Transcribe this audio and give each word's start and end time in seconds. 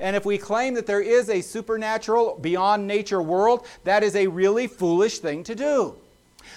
And 0.00 0.14
if 0.14 0.24
we 0.24 0.38
claim 0.38 0.74
that 0.74 0.86
there 0.86 1.00
is 1.00 1.28
a 1.28 1.40
supernatural, 1.40 2.38
beyond 2.40 2.86
nature 2.86 3.22
world, 3.22 3.66
that 3.84 4.02
is 4.02 4.14
a 4.16 4.26
really 4.26 4.66
foolish 4.66 5.18
thing 5.18 5.42
to 5.44 5.54
do. 5.54 5.96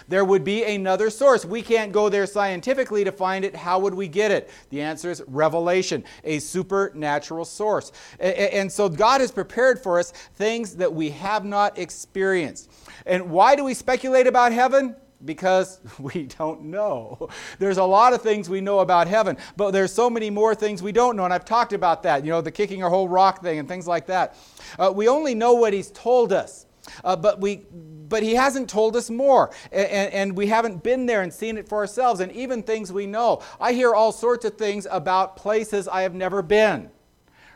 There 0.08 0.24
would 0.24 0.44
be 0.44 0.64
another 0.64 1.10
source. 1.10 1.44
We 1.44 1.62
can't 1.62 1.92
go 1.92 2.08
there 2.08 2.26
scientifically 2.26 3.04
to 3.04 3.12
find 3.12 3.44
it. 3.44 3.56
How 3.56 3.78
would 3.80 3.94
we 3.94 4.08
get 4.08 4.32
it? 4.32 4.50
The 4.70 4.82
answer 4.82 5.12
is 5.12 5.22
revelation, 5.28 6.04
a 6.24 6.40
supernatural 6.40 7.46
source. 7.46 7.92
And 8.20 8.72
so 8.72 8.88
God 8.88 9.22
has 9.22 9.32
prepared 9.32 9.82
for 9.82 10.00
us 10.00 10.12
things 10.36 10.76
that 10.78 10.94
we 10.94 11.10
have 11.12 11.44
not 11.44 11.78
experienced. 11.78 12.72
And 13.06 13.32
why 13.32 13.56
do 13.56 13.64
we 13.64 13.74
speculate 13.74 14.28
about 14.28 14.54
heaven? 14.54 14.96
Because 15.26 15.80
we 16.00 16.24
don't 16.24 16.64
know. 16.64 17.30
There's 17.60 17.78
a 17.78 17.84
lot 17.84 18.14
of 18.14 18.22
things 18.22 18.50
we 18.50 18.62
know 18.62 18.80
about 18.80 19.08
heaven, 19.08 19.38
but 19.58 19.72
there's 19.72 19.94
so 19.94 20.10
many 20.10 20.30
more 20.30 20.56
things 20.56 20.82
we 20.82 20.92
don't 20.92 21.16
know, 21.16 21.26
and 21.26 21.34
I've 21.34 21.46
talked 21.46 21.74
about 21.74 22.04
that, 22.04 22.26
you 22.26 22.32
know, 22.32 22.42
the 22.42 22.52
kicking 22.52 22.84
a 22.84 22.90
whole 22.90 23.08
rock 23.08 23.42
thing 23.42 23.60
and 23.60 23.68
things 23.68 23.88
like 23.88 24.08
that. 24.08 24.36
Uh, 24.78 24.92
we 24.94 25.08
only 25.08 25.36
know 25.36 25.54
what 25.54 25.74
He's 25.74 25.92
told 25.92 26.34
us. 26.34 26.66
Uh, 27.04 27.16
but, 27.16 27.40
we, 27.40 27.62
but 28.10 28.24
he 28.24 28.34
hasn't 28.34 28.68
told 28.68 28.96
us 28.96 29.12
more. 29.12 29.52
And, 29.72 30.12
and 30.14 30.38
we 30.38 30.48
haven't 30.48 30.82
been 30.82 31.06
there 31.06 31.22
and 31.22 31.32
seen 31.32 31.58
it 31.58 31.70
for 31.70 31.78
ourselves. 31.78 32.20
And 32.22 32.32
even 32.32 32.64
things 32.64 32.92
we 32.92 33.06
know. 33.06 33.44
I 33.60 33.74
hear 33.74 33.94
all 33.94 34.12
sorts 34.12 34.46
of 34.46 34.58
things 34.58 34.88
about 34.90 35.36
places 35.36 35.88
I 35.88 36.02
have 36.02 36.16
never 36.16 36.42
been 36.42 36.90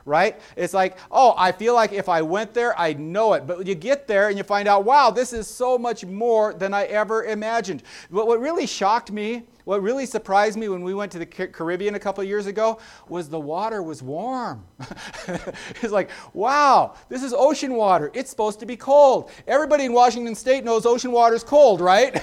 right? 0.05 0.39
It's 0.55 0.73
like, 0.73 0.97
oh, 1.11 1.33
I 1.35 1.51
feel 1.51 1.73
like 1.73 1.91
if 1.91 2.07
I 2.07 2.21
went 2.21 2.53
there, 2.53 2.79
I'd 2.79 2.99
know 2.99 3.33
it. 3.33 3.45
But 3.47 3.65
you 3.65 3.75
get 3.75 4.07
there 4.07 4.29
and 4.29 4.37
you 4.37 4.43
find 4.43 4.67
out, 4.67 4.85
wow, 4.85 5.09
this 5.09 5.33
is 5.33 5.47
so 5.47 5.77
much 5.77 6.05
more 6.05 6.53
than 6.53 6.73
I 6.73 6.85
ever 6.85 7.23
imagined. 7.23 7.83
But 8.11 8.27
what 8.27 8.39
really 8.39 8.67
shocked 8.67 9.11
me 9.11 9.43
what 9.65 9.81
really 9.81 10.05
surprised 10.05 10.57
me 10.57 10.69
when 10.69 10.83
we 10.83 10.93
went 10.93 11.11
to 11.11 11.19
the 11.19 11.25
Caribbean 11.25 11.95
a 11.95 11.99
couple 11.99 12.23
years 12.23 12.45
ago 12.45 12.79
was 13.09 13.29
the 13.29 13.39
water 13.39 13.81
was 13.81 14.01
warm. 14.01 14.63
it's 15.81 15.91
like, 15.91 16.11
wow, 16.33 16.95
this 17.09 17.23
is 17.23 17.33
ocean 17.33 17.73
water. 17.73 18.11
It's 18.13 18.29
supposed 18.29 18.59
to 18.59 18.67
be 18.67 18.77
cold. 18.77 19.31
Everybody 19.47 19.85
in 19.85 19.93
Washington 19.93 20.35
State 20.35 20.63
knows 20.63 20.85
ocean 20.85 21.11
water 21.11 21.35
is 21.35 21.43
cold, 21.43 21.81
right? 21.81 22.11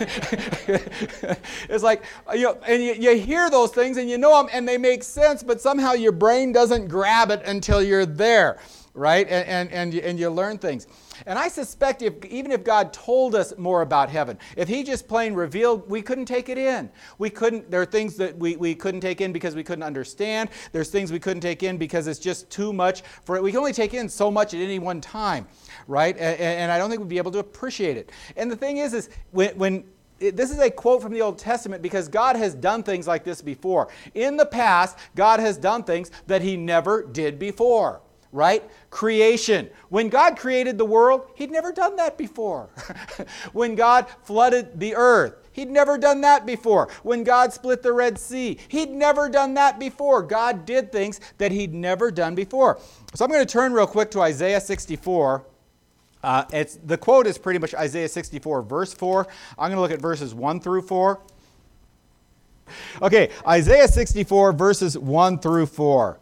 it's 1.69 1.83
like, 1.83 2.05
uh, 2.29 2.35
you 2.35 2.45
know, 2.45 2.59
and 2.67 2.83
you, 2.83 2.95
you 2.95 3.19
hear 3.19 3.51
those 3.51 3.73
things 3.73 3.97
and 3.97 4.09
you 4.09 4.19
know 4.19 4.41
them 4.41 4.48
and 4.53 4.67
they 4.67 4.79
make 4.79 5.03
sense, 5.03 5.43
but 5.43 5.61
somehow 5.61 5.93
your 5.93 6.13
brain 6.13 6.53
doesn't 6.53 6.87
grab 6.87 7.33
it 7.33 7.43
until 7.45 7.83
you're 7.83 8.07
there, 8.07 8.59
right? 8.95 9.27
And, 9.29 9.48
and, 9.48 9.73
and, 9.73 9.95
you, 9.95 10.01
and 10.01 10.19
you 10.19 10.29
learn 10.29 10.59
things. 10.59 10.87
And 11.27 11.39
I 11.39 11.48
suspect 11.48 12.03
if, 12.03 12.25
even 12.27 12.51
if 12.51 12.62
God 12.62 12.93
told 12.93 13.35
us 13.35 13.57
more 13.57 13.83
about 13.83 14.11
heaven, 14.11 14.39
if 14.57 14.69
He 14.69 14.83
just 14.83 15.09
plain 15.09 15.35
revealed, 15.35 15.89
we 15.89 16.03
couldn't 16.03 16.27
take 16.27 16.48
it 16.48 16.59
in. 16.59 16.91
We 17.19 17.31
couldn't, 17.31 17.70
there 17.70 17.81
are 17.81 17.87
things 17.87 18.17
that 18.17 18.37
we, 18.37 18.57
we 18.57 18.75
couldn't 18.75 19.01
take 19.01 19.20
in 19.20 19.33
because 19.33 19.55
we 19.55 19.65
couldn't 19.65 19.83
understand. 19.83 20.51
There's 20.73 20.91
things 20.91 21.11
we 21.11 21.19
couldn't 21.19 21.41
take 21.41 21.63
in 21.63 21.79
because 21.79 22.07
it's 22.07 22.19
just 22.19 22.51
too 22.51 22.73
much 22.73 23.03
for 23.25 23.37
it. 23.37 23.43
We 23.43 23.51
can 23.51 23.59
only 23.59 23.73
take 23.73 23.95
in 23.95 24.09
so 24.09 24.31
much 24.31 24.53
at 24.53 24.61
any 24.61 24.79
one 24.79 25.01
time, 25.01 25.47
right? 25.87 26.17
And, 26.19 26.41
and 26.41 26.73
I 26.73 26.79
don't 26.79 26.91
think 26.91 27.01
we'd 27.01 27.09
be 27.09 27.19
able 27.19 27.33
to 27.33 27.39
appreciate 27.39 27.97
it. 27.97 28.11
And 28.37 28.51
the 28.51 28.57
thing 28.57 28.79
is, 28.79 28.93
is 28.93 29.09
when, 29.31 29.57
when 29.57 29.85
this 30.19 30.51
is 30.51 30.59
a 30.59 30.70
quote 30.70 31.03
from 31.03 31.13
the 31.13 31.23
Old 31.23 31.39
Testament 31.39 31.83
because 31.83 32.09
God 32.09 32.37
has 32.37 32.55
done 32.55 32.83
things 32.83 33.09
like 33.09 33.25
this 33.25 33.41
before. 33.41 33.89
In 34.15 34.37
the 34.37 34.47
past, 34.47 34.98
God 35.17 35.41
has 35.41 35.57
done 35.57 35.83
things 35.83 36.11
that 36.27 36.43
He 36.43 36.57
never 36.57 37.03
did 37.05 37.39
before 37.39 38.03
right? 38.33 38.69
Creation. 38.91 39.69
When 39.91 40.09
God 40.09 40.37
created 40.37 40.79
the 40.79 40.85
world, 40.85 41.31
He'd 41.35 41.51
never 41.51 41.71
done 41.71 41.97
that 41.97 42.19
before. 42.19 42.71
when 43.53 43.75
God 43.75 44.07
flooded 44.25 44.81
the 44.81 44.95
earth, 44.97 45.35
He'd 45.53 45.71
never 45.71 45.99
done 45.99 46.23
that 46.23 46.47
before. 46.47 46.89
When 47.03 47.25
God 47.25 47.53
split 47.53 47.83
the 47.83 47.93
Red 47.93 48.19
Sea, 48.19 48.59
He'd 48.69 48.91
never 48.91 49.29
done 49.29 49.55
that 49.55 49.79
before. 49.79 50.23
God 50.23 50.65
did 50.65 50.91
things 50.91 51.21
that 51.39 51.53
He'd 51.53 51.75
never 51.75 52.11
done 52.11 52.35
before. 52.35 52.81
So 53.15 53.25
I'm 53.25 53.31
going 53.31 53.47
to 53.47 53.53
turn 53.53 53.73
real 53.73 53.87
quick 53.87 54.11
to 54.13 54.23
Isaiah 54.23 54.61
64. 54.61 55.45
Uh, 56.23 56.45
it's, 56.53 56.77
the 56.77 56.97
quote 56.97 57.27
is 57.27 57.37
pretty 57.37 57.59
much 57.59 57.75
Isaiah 57.75 58.09
64, 58.09 58.63
verse 58.63 58.95
4. 58.95 59.27
I'm 59.59 59.71
going 59.71 59.77
to 59.77 59.81
look 59.81 59.91
at 59.91 60.01
verses 60.01 60.35
1 60.35 60.61
through 60.61 60.83
4. 60.83 61.21
Okay, 63.03 63.29
Isaiah 63.47 63.89
64, 63.89 64.53
verses 64.53 64.97
1 64.97 65.41
through 65.41 65.67
4. 65.67 66.19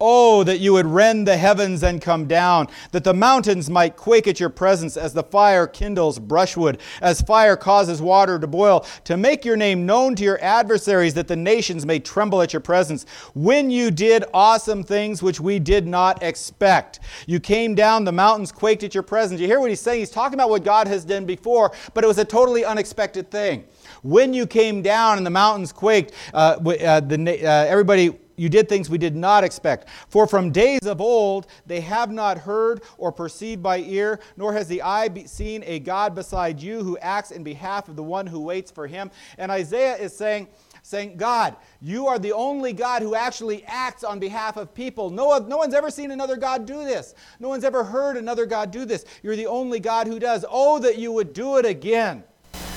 Oh, 0.00 0.44
that 0.44 0.60
you 0.60 0.74
would 0.74 0.86
rend 0.86 1.26
the 1.26 1.36
heavens 1.36 1.82
and 1.82 2.00
come 2.00 2.28
down, 2.28 2.68
that 2.92 3.02
the 3.02 3.14
mountains 3.14 3.68
might 3.68 3.96
quake 3.96 4.28
at 4.28 4.38
your 4.38 4.48
presence 4.48 4.96
as 4.96 5.12
the 5.12 5.24
fire 5.24 5.66
kindles 5.66 6.20
brushwood, 6.20 6.78
as 7.02 7.20
fire 7.20 7.56
causes 7.56 8.00
water 8.00 8.38
to 8.38 8.46
boil, 8.46 8.86
to 9.02 9.16
make 9.16 9.44
your 9.44 9.56
name 9.56 9.86
known 9.86 10.14
to 10.14 10.22
your 10.22 10.38
adversaries, 10.40 11.14
that 11.14 11.26
the 11.26 11.34
nations 11.34 11.84
may 11.84 11.98
tremble 11.98 12.40
at 12.42 12.52
your 12.52 12.60
presence. 12.60 13.06
When 13.34 13.72
you 13.72 13.90
did 13.90 14.24
awesome 14.32 14.84
things 14.84 15.20
which 15.20 15.40
we 15.40 15.58
did 15.58 15.84
not 15.84 16.22
expect, 16.22 17.00
you 17.26 17.40
came 17.40 17.74
down, 17.74 18.04
the 18.04 18.12
mountains 18.12 18.52
quaked 18.52 18.84
at 18.84 18.94
your 18.94 19.02
presence. 19.02 19.40
You 19.40 19.48
hear 19.48 19.58
what 19.58 19.70
he's 19.70 19.80
saying? 19.80 19.98
He's 19.98 20.10
talking 20.10 20.34
about 20.34 20.50
what 20.50 20.62
God 20.62 20.86
has 20.86 21.04
done 21.04 21.24
before, 21.24 21.72
but 21.94 22.04
it 22.04 22.06
was 22.06 22.18
a 22.18 22.24
totally 22.24 22.64
unexpected 22.64 23.32
thing. 23.32 23.64
When 24.04 24.32
you 24.32 24.46
came 24.46 24.80
down 24.80 25.16
and 25.16 25.26
the 25.26 25.30
mountains 25.30 25.72
quaked, 25.72 26.12
uh, 26.32 26.58
uh, 26.64 27.00
the, 27.00 27.44
uh, 27.44 27.50
everybody 27.64 28.16
you 28.38 28.48
did 28.48 28.68
things 28.68 28.88
we 28.88 28.98
did 28.98 29.16
not 29.16 29.44
expect. 29.44 29.88
For 30.08 30.26
from 30.26 30.50
days 30.50 30.86
of 30.86 31.00
old 31.00 31.46
they 31.66 31.80
have 31.80 32.10
not 32.10 32.38
heard 32.38 32.82
or 32.96 33.12
perceived 33.12 33.62
by 33.62 33.78
ear, 33.80 34.20
nor 34.36 34.52
has 34.52 34.68
the 34.68 34.82
eye 34.82 35.08
seen 35.26 35.62
a 35.66 35.80
God 35.80 36.14
beside 36.14 36.60
you 36.60 36.82
who 36.82 36.96
acts 36.98 37.30
in 37.30 37.42
behalf 37.42 37.88
of 37.88 37.96
the 37.96 38.02
one 38.02 38.26
who 38.26 38.40
waits 38.40 38.70
for 38.70 38.86
him. 38.86 39.10
And 39.36 39.50
Isaiah 39.50 39.96
is 39.96 40.16
saying, 40.16 40.48
saying, 40.82 41.16
God, 41.16 41.56
you 41.82 42.06
are 42.06 42.18
the 42.18 42.32
only 42.32 42.72
God 42.72 43.02
who 43.02 43.14
actually 43.14 43.64
acts 43.66 44.04
on 44.04 44.18
behalf 44.18 44.56
of 44.56 44.72
people. 44.72 45.10
No, 45.10 45.36
no 45.38 45.58
one's 45.58 45.74
ever 45.74 45.90
seen 45.90 46.10
another 46.10 46.36
God 46.36 46.66
do 46.66 46.84
this. 46.84 47.14
No 47.40 47.48
one's 47.48 47.64
ever 47.64 47.84
heard 47.84 48.16
another 48.16 48.46
God 48.46 48.70
do 48.70 48.84
this. 48.84 49.04
You're 49.22 49.36
the 49.36 49.46
only 49.46 49.80
God 49.80 50.06
who 50.06 50.18
does. 50.18 50.44
Oh, 50.48 50.78
that 50.78 50.98
you 50.98 51.12
would 51.12 51.32
do 51.32 51.58
it 51.58 51.66
again. 51.66 52.24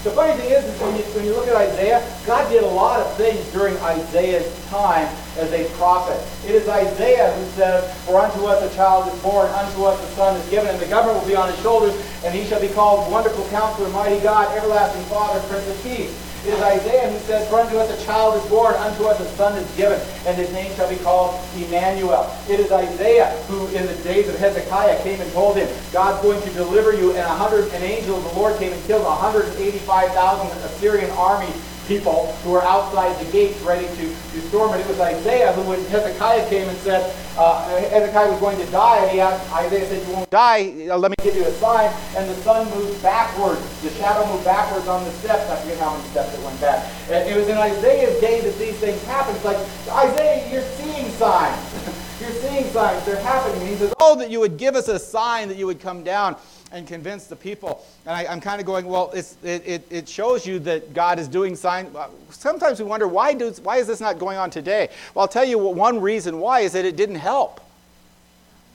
The 0.03 0.09
funny 0.09 0.33
thing 0.33 0.49
is, 0.49 0.65
is 0.65 0.81
when, 0.81 0.95
you, 0.97 1.03
when 1.13 1.25
you 1.25 1.33
look 1.35 1.47
at 1.47 1.55
Isaiah, 1.55 2.01
God 2.25 2.49
did 2.49 2.63
a 2.63 2.67
lot 2.67 2.99
of 2.99 3.15
things 3.17 3.45
during 3.51 3.77
Isaiah's 3.77 4.49
time 4.65 5.05
as 5.37 5.53
a 5.53 5.69
prophet. 5.77 6.17
It 6.43 6.55
is 6.55 6.67
Isaiah 6.67 7.31
who 7.33 7.45
says, 7.51 7.85
For 8.07 8.19
unto 8.19 8.45
us 8.45 8.65
a 8.65 8.75
child 8.75 9.13
is 9.13 9.21
born, 9.21 9.45
unto 9.51 9.83
us 9.83 10.01
a 10.01 10.15
son 10.15 10.35
is 10.37 10.49
given, 10.49 10.71
and 10.71 10.79
the 10.79 10.87
government 10.87 11.19
will 11.19 11.27
be 11.27 11.35
on 11.35 11.51
his 11.51 11.61
shoulders, 11.61 11.93
and 12.25 12.33
he 12.33 12.45
shall 12.45 12.59
be 12.59 12.69
called 12.69 13.11
Wonderful 13.11 13.45
Counselor, 13.49 13.89
Mighty 13.89 14.19
God, 14.21 14.49
Everlasting 14.57 15.03
Father, 15.03 15.39
Prince 15.47 15.67
of 15.69 15.83
Peace. 15.83 16.30
It 16.43 16.55
is 16.55 16.61
Isaiah 16.61 17.11
who 17.11 17.19
says, 17.19 17.47
For 17.49 17.59
unto 17.59 17.77
us 17.77 17.89
a 17.91 18.03
child 18.03 18.41
is 18.41 18.49
born, 18.49 18.73
unto 18.73 19.03
us 19.05 19.19
a 19.19 19.25
son 19.37 19.55
is 19.57 19.75
given, 19.77 20.01
and 20.25 20.35
his 20.35 20.51
name 20.51 20.73
shall 20.75 20.89
be 20.89 20.95
called 20.97 21.39
Emmanuel. 21.55 22.35
It 22.49 22.59
is 22.59 22.71
Isaiah 22.71 23.29
who, 23.45 23.67
in 23.75 23.85
the 23.85 23.93
days 24.01 24.27
of 24.27 24.39
Hezekiah, 24.39 25.03
came 25.03 25.21
and 25.21 25.31
told 25.33 25.57
him, 25.57 25.69
God's 25.93 26.19
going 26.23 26.41
to 26.41 26.49
deliver 26.49 26.93
you, 26.93 27.11
and 27.11 27.19
a 27.19 27.29
hundred, 27.29 27.71
an 27.73 27.83
angel 27.83 28.17
of 28.17 28.23
the 28.23 28.39
Lord 28.39 28.57
came 28.57 28.73
and 28.73 28.83
killed 28.85 29.05
185,000 29.05 30.47
Assyrian 30.65 31.11
army 31.11 31.53
people 31.91 32.31
who 32.43 32.51
were 32.51 32.63
outside 32.63 33.11
the 33.19 33.29
gates 33.33 33.59
ready 33.61 33.85
to, 33.85 34.05
to 34.31 34.41
storm 34.47 34.73
it. 34.73 34.79
It 34.79 34.87
was 34.87 34.99
Isaiah 35.01 35.51
who, 35.51 35.67
when 35.67 35.83
Hezekiah 35.85 36.47
came 36.47 36.69
and 36.69 36.77
said, 36.79 37.03
uh, 37.37 37.67
Hezekiah 37.89 38.31
was 38.31 38.39
going 38.39 38.57
to 38.63 38.65
die, 38.71 39.03
and 39.03 39.11
he 39.11 39.19
asked, 39.19 39.43
Isaiah 39.51 39.85
said, 39.87 40.07
You 40.07 40.13
won't 40.13 40.29
die, 40.29 40.87
uh, 40.87 40.97
let 40.97 41.11
me 41.11 41.15
give 41.21 41.35
you 41.35 41.43
a 41.43 41.51
sign. 41.51 41.91
And 42.15 42.29
the 42.29 42.35
sun 42.47 42.69
moved 42.71 43.03
backwards. 43.03 43.61
The 43.81 43.89
shadow 43.91 44.25
moved 44.31 44.45
backwards 44.45 44.87
on 44.87 45.03
the 45.03 45.11
steps. 45.19 45.49
I 45.49 45.57
forget 45.57 45.79
how 45.79 45.95
many 45.95 46.07
steps 46.09 46.33
it 46.33 46.43
went 46.45 46.59
back. 46.61 46.87
And 47.09 47.27
it 47.29 47.35
was 47.35 47.49
in 47.49 47.57
Isaiah's 47.57 48.19
day 48.21 48.39
that 48.39 48.57
these 48.57 48.77
things 48.79 49.03
happened. 49.03 49.35
It's 49.35 49.45
like, 49.45 49.59
Isaiah, 49.91 50.49
you're 50.51 50.67
seeing 50.79 51.09
signs. 51.11 51.59
you're 52.21 52.31
seeing 52.31 52.65
signs. 52.71 53.05
They're 53.05 53.21
happening. 53.21 53.61
And 53.61 53.69
he 53.69 53.75
says, 53.75 53.93
Oh, 53.99 54.15
that 54.15 54.29
you 54.29 54.39
would 54.39 54.57
give 54.57 54.75
us 54.75 54.87
a 54.87 54.99
sign 54.99 55.49
that 55.49 55.57
you 55.57 55.67
would 55.67 55.81
come 55.81 56.03
down 56.03 56.37
and 56.71 56.87
convince 56.87 57.27
the 57.27 57.35
people. 57.35 57.85
And 58.05 58.15
I, 58.15 58.31
am 58.31 58.39
kind 58.39 58.59
of 58.59 58.65
going, 58.65 58.85
well, 58.85 59.11
it, 59.11 59.35
it, 59.43 59.87
it 59.89 60.09
shows 60.09 60.45
you 60.45 60.59
that 60.59 60.93
God 60.93 61.19
is 61.19 61.27
doing 61.27 61.55
signs. 61.55 61.95
Sometimes 62.29 62.79
we 62.79 62.85
wonder, 62.85 63.07
why, 63.07 63.33
do, 63.33 63.51
why 63.63 63.77
is 63.77 63.87
this 63.87 63.99
not 63.99 64.19
going 64.19 64.37
on 64.37 64.49
today? 64.49 64.89
Well, 65.13 65.23
I'll 65.23 65.27
tell 65.27 65.45
you 65.45 65.57
what. 65.57 65.75
one 65.75 65.99
reason 65.99 66.39
why 66.39 66.61
is 66.61 66.73
that 66.73 66.85
it 66.85 66.95
didn't 66.95 67.15
help. 67.15 67.61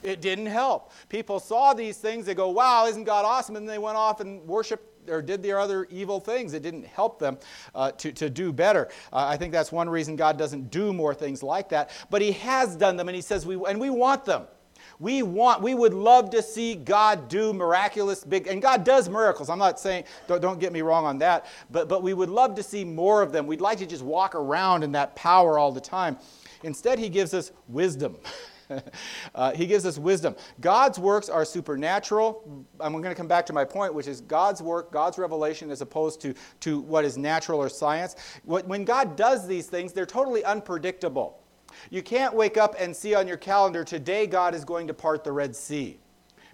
It 0.02 0.20
didn't 0.20 0.46
help. 0.46 0.92
People 1.08 1.40
saw 1.40 1.72
these 1.72 1.96
things, 1.96 2.26
they 2.26 2.34
go, 2.34 2.50
wow, 2.50 2.86
isn't 2.86 3.04
God 3.04 3.24
awesome? 3.24 3.56
And 3.56 3.68
they 3.68 3.78
went 3.78 3.96
off 3.96 4.20
and 4.20 4.46
worshiped 4.46 4.84
or 5.08 5.22
did 5.22 5.42
their 5.42 5.58
other 5.58 5.86
evil 5.90 6.20
things. 6.20 6.52
It 6.52 6.62
didn't 6.62 6.86
help 6.86 7.18
them 7.18 7.38
uh, 7.74 7.92
to, 7.92 8.12
to 8.12 8.30
do 8.30 8.52
better. 8.52 8.88
Uh, 9.12 9.26
I 9.28 9.36
think 9.36 9.52
that's 9.52 9.72
one 9.72 9.88
reason 9.88 10.16
God 10.16 10.36
doesn't 10.36 10.70
do 10.70 10.92
more 10.92 11.14
things 11.14 11.42
like 11.42 11.68
that. 11.70 11.90
But 12.10 12.22
He 12.22 12.32
has 12.32 12.76
done 12.76 12.96
them, 12.96 13.08
and 13.08 13.16
He 13.16 13.22
says, 13.22 13.46
we, 13.46 13.54
and 13.68 13.80
we 13.80 13.90
want 13.90 14.24
them. 14.24 14.46
We 14.98 15.22
want, 15.22 15.62
we 15.62 15.74
would 15.74 15.94
love 15.94 16.30
to 16.30 16.42
see 16.42 16.74
God 16.74 17.28
do 17.28 17.52
miraculous 17.52 18.24
big, 18.24 18.46
and 18.46 18.62
God 18.62 18.84
does 18.84 19.08
miracles. 19.08 19.50
I'm 19.50 19.58
not 19.58 19.78
saying, 19.78 20.04
don't, 20.26 20.40
don't 20.40 20.58
get 20.58 20.72
me 20.72 20.82
wrong 20.82 21.04
on 21.04 21.18
that, 21.18 21.46
but, 21.70 21.88
but 21.88 22.02
we 22.02 22.14
would 22.14 22.30
love 22.30 22.54
to 22.54 22.62
see 22.62 22.84
more 22.84 23.22
of 23.22 23.32
them. 23.32 23.46
We'd 23.46 23.60
like 23.60 23.78
to 23.78 23.86
just 23.86 24.02
walk 24.02 24.34
around 24.34 24.82
in 24.82 24.92
that 24.92 25.14
power 25.14 25.58
all 25.58 25.72
the 25.72 25.80
time. 25.80 26.18
Instead, 26.62 26.98
He 26.98 27.08
gives 27.08 27.34
us 27.34 27.52
wisdom. 27.68 28.16
uh, 29.34 29.52
he 29.52 29.66
gives 29.66 29.86
us 29.86 29.98
wisdom. 29.98 30.34
God's 30.60 30.98
works 30.98 31.28
are 31.28 31.44
supernatural. 31.44 32.66
I'm 32.80 32.92
going 32.92 33.04
to 33.04 33.14
come 33.14 33.28
back 33.28 33.46
to 33.46 33.52
my 33.52 33.64
point, 33.64 33.94
which 33.94 34.06
is 34.06 34.20
God's 34.20 34.62
work, 34.62 34.92
God's 34.92 35.18
revelation, 35.18 35.70
as 35.70 35.80
opposed 35.80 36.20
to, 36.22 36.34
to 36.60 36.80
what 36.80 37.04
is 37.04 37.16
natural 37.16 37.60
or 37.60 37.68
science. 37.68 38.16
When 38.44 38.84
God 38.84 39.16
does 39.16 39.46
these 39.46 39.66
things, 39.66 39.92
they're 39.92 40.06
totally 40.06 40.44
unpredictable. 40.44 41.40
You 41.90 42.02
can't 42.02 42.34
wake 42.34 42.56
up 42.56 42.74
and 42.78 42.94
see 42.94 43.14
on 43.14 43.28
your 43.28 43.36
calendar, 43.36 43.84
today 43.84 44.26
God 44.26 44.54
is 44.54 44.64
going 44.64 44.86
to 44.86 44.94
part 44.94 45.24
the 45.24 45.32
Red 45.32 45.54
Sea. 45.54 45.98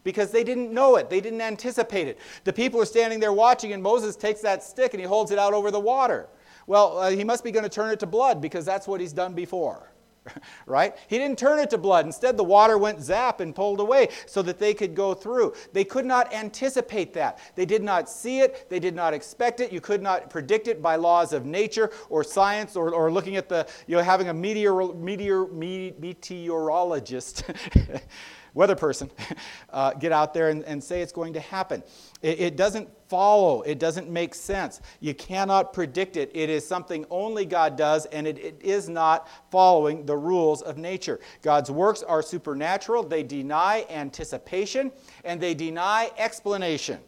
Because 0.05 0.31
they 0.31 0.43
didn't 0.43 0.73
know 0.73 0.97
it, 0.97 1.09
they 1.09 1.21
didn't 1.21 1.41
anticipate 1.41 2.09
it. 2.09 2.19
The 2.45 2.53
people 2.53 2.81
are 2.81 2.85
standing 2.85 3.21
there 3.21 3.33
watching, 3.33 3.73
and 3.73 3.83
Moses 3.83 4.17
takes 4.17 4.41
that 4.41 4.65
stick 4.65 4.95
and 4.95 5.01
he 5.01 5.07
holds 5.07 5.31
it 5.31 5.39
out 5.39 5.55
over 5.55 5.71
the 5.71 5.81
water. 5.81 6.29
Well, 6.67 6.99
uh, 6.99 7.11
he 7.11 7.25
must 7.25 7.45
be 7.45 7.51
going 7.51 7.65
to 7.65 7.69
turn 7.69 7.91
it 7.91 8.01
to 8.01 8.07
blood 8.07 8.41
because 8.41 8.65
that's 8.65 8.89
what 8.89 9.01
he's 9.01 9.13
done 9.13 9.35
before. 9.35 9.92
right? 10.67 10.97
He 11.09 11.19
didn't 11.19 11.39
turn 11.39 11.59
it 11.59 11.71
to 11.71 11.79
blood. 11.79 12.07
Instead, 12.07 12.37
the 12.37 12.45
water 12.45 12.79
went 12.79 13.01
zap 13.01 13.41
and 13.41 13.55
pulled 13.55 13.81
away 13.81 14.09
so 14.27 14.43
that 14.43 14.59
they 14.59 14.75
could 14.75 14.95
go 14.95 15.15
through. 15.15 15.55
They 15.73 15.85
could 15.85 16.07
not 16.07 16.33
anticipate 16.33 17.13
that. 17.15 17.39
They 17.55 17.67
did 17.67 17.83
not 17.83 18.09
see 18.09 18.41
it. 18.41 18.69
They 18.69 18.79
did 18.79 18.95
not 18.95 19.15
expect 19.15 19.61
it. 19.61 19.73
You 19.73 19.81
could 19.81 20.03
not 20.03 20.31
predict 20.31 20.69
it 20.69 20.83
by 20.83 20.97
laws 20.97 21.33
of 21.33 21.45
nature 21.45 21.91
or 22.09 22.25
science 22.25 22.77
or, 22.77 22.95
or 22.95 23.11
looking 23.11 23.37
at 23.37 23.49
the, 23.49 23.67
you 23.87 23.97
know, 23.97 24.03
having 24.03 24.29
a 24.29 24.35
meteor, 24.35 24.93
meteor, 24.95 25.47
meteorologist. 25.47 27.45
weather 28.55 28.77
person 28.77 29.11
uh, 29.71 29.93
get 29.95 30.13
out 30.13 30.35
there 30.35 30.49
and, 30.49 30.65
and, 30.65 30.83
say 30.83 31.01
it's 31.01 31.13
going 31.13 31.33
to 31.33 31.41
happen. 31.41 31.83
It, 32.21 32.41
it, 32.41 32.57
doesn't 32.57 32.89
follow, 33.09 33.63
it 33.63 33.79
doesn't 33.79 34.11
make 34.11 34.35
sense. 34.35 34.81
You 35.01 35.15
cannot 35.15 35.73
predict 35.73 36.17
it. 36.17 36.31
It 36.35 36.51
is 36.51 36.67
something 36.67 37.07
only 37.11 37.45
God 37.45 37.77
does, 37.77 38.07
and 38.07 38.27
it, 38.27 38.39
it 38.39 38.61
is 38.61 38.89
not 38.89 39.29
following 39.51 40.05
the 40.05 40.17
rules 40.17 40.63
of 40.63 40.77
nature. 40.77 41.21
God's 41.43 41.71
works 41.71 42.03
are 42.03 42.23
supernatural, 42.23 43.03
they 43.05 43.23
deny 43.23 43.87
anticipation, 43.89 44.93
and 45.25 45.41
they 45.41 45.55
deny 45.55 46.11
explanation 46.19 47.01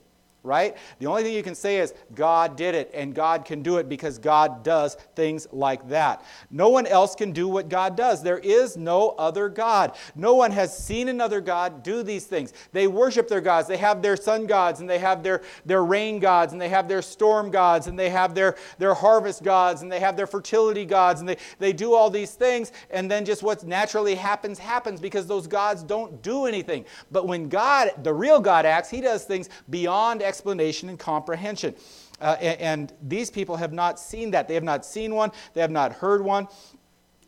right? 0.44 0.76
The 0.98 1.06
only 1.06 1.22
thing 1.22 1.34
you 1.34 1.42
can 1.42 1.54
say 1.54 1.78
is 1.78 1.94
God 2.14 2.54
did 2.56 2.74
it, 2.74 2.90
and 2.94 3.14
God 3.14 3.44
can 3.44 3.62
do 3.62 3.78
it 3.78 3.88
because 3.88 4.18
God 4.18 4.62
does 4.62 4.96
things 5.16 5.48
like 5.50 5.88
that. 5.88 6.22
No 6.50 6.68
one 6.68 6.86
else 6.86 7.14
can 7.14 7.32
do 7.32 7.48
what 7.48 7.70
God 7.70 7.96
does. 7.96 8.22
There 8.22 8.38
is 8.38 8.76
no 8.76 9.10
other 9.18 9.48
God. 9.48 9.96
No 10.14 10.34
one 10.34 10.50
has 10.52 10.76
seen 10.76 11.08
another 11.08 11.40
God 11.40 11.82
do 11.82 12.02
these 12.02 12.26
things. 12.26 12.52
They 12.72 12.86
worship 12.86 13.26
their 13.26 13.40
gods. 13.40 13.66
They 13.66 13.78
have 13.78 14.02
their 14.02 14.16
sun 14.16 14.46
gods, 14.46 14.80
and 14.80 14.88
they 14.88 14.98
have 14.98 15.22
their, 15.22 15.42
their 15.64 15.82
rain 15.82 16.18
gods, 16.18 16.52
and 16.52 16.60
they 16.60 16.68
have 16.68 16.88
their 16.88 17.02
storm 17.02 17.50
gods, 17.50 17.86
and 17.86 17.98
they 17.98 18.10
have 18.10 18.34
their, 18.34 18.56
their 18.78 18.94
harvest 18.94 19.42
gods, 19.42 19.80
and 19.80 19.90
they 19.90 20.00
have 20.00 20.16
their 20.16 20.26
fertility 20.26 20.84
gods, 20.84 21.20
and 21.20 21.28
they, 21.28 21.38
they 21.58 21.72
do 21.72 21.94
all 21.94 22.10
these 22.10 22.34
things, 22.34 22.70
and 22.90 23.10
then 23.10 23.24
just 23.24 23.42
what 23.42 23.64
naturally 23.64 24.14
happens, 24.14 24.58
happens 24.58 25.00
because 25.00 25.26
those 25.26 25.46
gods 25.46 25.82
don't 25.82 26.20
do 26.22 26.44
anything. 26.44 26.84
But 27.10 27.26
when 27.26 27.48
God, 27.48 27.92
the 28.02 28.12
real 28.12 28.40
God, 28.40 28.66
acts, 28.66 28.90
he 28.90 29.00
does 29.00 29.24
things 29.24 29.48
beyond 29.70 30.22
explanation 30.34 30.88
and 30.88 30.98
comprehension. 30.98 31.74
Uh, 32.20 32.36
and, 32.40 32.60
and 32.60 32.92
these 33.00 33.30
people 33.30 33.56
have 33.56 33.72
not 33.72 34.00
seen 34.00 34.32
that. 34.32 34.48
They 34.48 34.54
have 34.54 34.64
not 34.64 34.84
seen 34.84 35.14
one, 35.14 35.30
they 35.54 35.60
have 35.60 35.70
not 35.70 35.92
heard 35.92 36.24
one. 36.24 36.48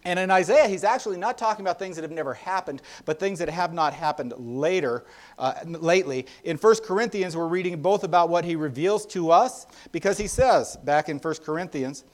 And 0.04 0.20
in 0.20 0.30
Isaiah, 0.30 0.68
he's 0.68 0.84
actually 0.84 1.18
not 1.18 1.36
talking 1.36 1.64
about 1.64 1.80
things 1.80 1.96
that 1.96 2.02
have 2.02 2.12
never 2.12 2.34
happened, 2.34 2.80
but 3.04 3.18
things 3.18 3.40
that 3.40 3.48
have 3.48 3.72
not 3.72 3.92
happened 3.92 4.34
later, 4.36 5.04
uh, 5.36 5.54
lately. 5.66 6.26
In 6.44 6.56
1 6.56 6.76
Corinthians, 6.84 7.36
we're 7.36 7.48
reading 7.48 7.82
both 7.82 8.04
about 8.04 8.28
what 8.28 8.44
he 8.44 8.54
reveals 8.54 9.04
to 9.06 9.32
us, 9.32 9.66
because 9.90 10.16
he 10.16 10.28
says 10.28 10.76
back 10.84 11.08
in 11.08 11.18
1 11.18 11.34
Corinthians, 11.44 12.04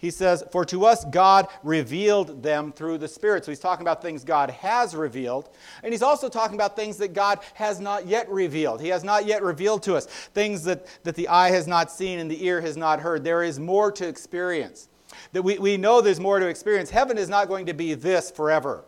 he 0.00 0.10
says, 0.10 0.42
For 0.50 0.64
to 0.64 0.86
us 0.86 1.04
God 1.04 1.48
revealed 1.62 2.42
them 2.42 2.72
through 2.72 2.96
the 2.96 3.06
Spirit. 3.06 3.44
So 3.44 3.50
he's 3.50 3.60
talking 3.60 3.82
about 3.82 4.00
things 4.00 4.24
God 4.24 4.48
has 4.48 4.96
revealed. 4.96 5.50
And 5.82 5.92
he's 5.92 6.02
also 6.02 6.30
talking 6.30 6.54
about 6.54 6.74
things 6.74 6.96
that 6.96 7.12
God 7.12 7.40
has 7.52 7.80
not 7.80 8.06
yet 8.06 8.26
revealed. 8.30 8.80
He 8.80 8.88
has 8.88 9.04
not 9.04 9.26
yet 9.26 9.42
revealed 9.42 9.82
to 9.82 9.96
us 9.96 10.06
things 10.06 10.64
that, 10.64 10.86
that 11.04 11.16
the 11.16 11.28
eye 11.28 11.50
has 11.50 11.66
not 11.66 11.92
seen 11.92 12.18
and 12.18 12.30
the 12.30 12.42
ear 12.42 12.62
has 12.62 12.78
not 12.78 13.00
heard. 13.00 13.22
There 13.22 13.42
is 13.42 13.60
more 13.60 13.92
to 13.92 14.08
experience. 14.08 14.88
That 15.32 15.42
we, 15.42 15.58
we 15.58 15.76
know 15.76 16.00
there's 16.00 16.18
more 16.18 16.38
to 16.38 16.46
experience. 16.46 16.88
Heaven 16.88 17.18
is 17.18 17.28
not 17.28 17.48
going 17.48 17.66
to 17.66 17.74
be 17.74 17.92
this 17.92 18.30
forever, 18.30 18.86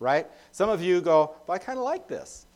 right? 0.00 0.26
Some 0.50 0.68
of 0.68 0.82
you 0.82 1.00
go, 1.00 1.34
But 1.46 1.54
I 1.54 1.58
kind 1.58 1.78
of 1.78 1.84
like 1.86 2.08
this. 2.08 2.46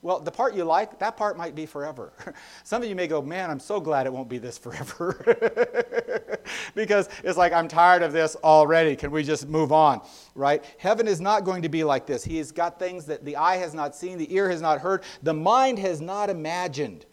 Well, 0.00 0.20
the 0.20 0.30
part 0.30 0.54
you 0.54 0.62
like, 0.62 1.00
that 1.00 1.16
part 1.16 1.36
might 1.36 1.56
be 1.56 1.66
forever. 1.66 2.12
Some 2.62 2.82
of 2.82 2.88
you 2.88 2.94
may 2.94 3.08
go, 3.08 3.20
man, 3.20 3.50
I'm 3.50 3.58
so 3.58 3.80
glad 3.80 4.06
it 4.06 4.12
won't 4.12 4.28
be 4.28 4.38
this 4.38 4.56
forever. 4.56 6.30
because 6.76 7.08
it's 7.24 7.36
like, 7.36 7.52
I'm 7.52 7.66
tired 7.66 8.02
of 8.02 8.12
this 8.12 8.36
already. 8.44 8.94
Can 8.94 9.10
we 9.10 9.24
just 9.24 9.48
move 9.48 9.72
on? 9.72 10.00
Right? 10.36 10.64
Heaven 10.78 11.08
is 11.08 11.20
not 11.20 11.42
going 11.42 11.62
to 11.62 11.68
be 11.68 11.82
like 11.82 12.06
this. 12.06 12.22
He 12.22 12.38
has 12.38 12.52
got 12.52 12.78
things 12.78 13.06
that 13.06 13.24
the 13.24 13.36
eye 13.36 13.56
has 13.56 13.74
not 13.74 13.96
seen, 13.96 14.18
the 14.18 14.32
ear 14.32 14.48
has 14.48 14.62
not 14.62 14.80
heard, 14.80 15.02
the 15.24 15.34
mind 15.34 15.80
has 15.80 16.00
not 16.00 16.30
imagined. 16.30 17.04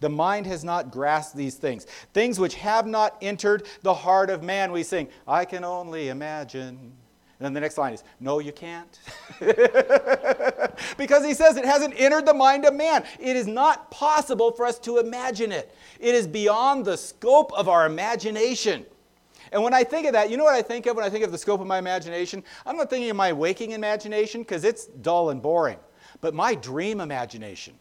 The 0.00 0.10
mind 0.10 0.46
has 0.46 0.64
not 0.64 0.90
grasped 0.90 1.36
these 1.36 1.54
things. 1.54 1.86
Things 2.12 2.38
which 2.38 2.56
have 2.56 2.86
not 2.86 3.16
entered 3.22 3.66
the 3.82 3.94
heart 3.94 4.28
of 4.28 4.42
man. 4.42 4.70
We 4.70 4.82
sing, 4.82 5.08
I 5.26 5.46
can 5.46 5.64
only 5.64 6.08
imagine. 6.08 6.92
And 7.44 7.54
then 7.54 7.60
the 7.60 7.60
next 7.60 7.76
line 7.76 7.92
is, 7.92 8.02
No, 8.20 8.38
you 8.38 8.52
can't. 8.52 8.98
because 10.96 11.26
he 11.26 11.34
says 11.34 11.58
it 11.58 11.66
hasn't 11.66 11.92
entered 11.98 12.24
the 12.24 12.32
mind 12.32 12.64
of 12.64 12.72
man. 12.72 13.04
It 13.20 13.36
is 13.36 13.46
not 13.46 13.90
possible 13.90 14.50
for 14.52 14.64
us 14.64 14.78
to 14.78 14.96
imagine 14.96 15.52
it, 15.52 15.76
it 16.00 16.14
is 16.14 16.26
beyond 16.26 16.86
the 16.86 16.96
scope 16.96 17.52
of 17.52 17.68
our 17.68 17.84
imagination. 17.84 18.86
And 19.52 19.62
when 19.62 19.74
I 19.74 19.84
think 19.84 20.06
of 20.06 20.14
that, 20.14 20.30
you 20.30 20.38
know 20.38 20.44
what 20.44 20.54
I 20.54 20.62
think 20.62 20.86
of 20.86 20.96
when 20.96 21.04
I 21.04 21.10
think 21.10 21.22
of 21.22 21.32
the 21.32 21.38
scope 21.38 21.60
of 21.60 21.66
my 21.66 21.76
imagination? 21.76 22.42
I'm 22.64 22.78
not 22.78 22.88
thinking 22.88 23.10
of 23.10 23.16
my 23.16 23.30
waking 23.30 23.72
imagination 23.72 24.40
because 24.40 24.64
it's 24.64 24.86
dull 24.86 25.28
and 25.28 25.42
boring, 25.42 25.78
but 26.22 26.32
my 26.32 26.54
dream 26.54 26.98
imagination, 26.98 27.74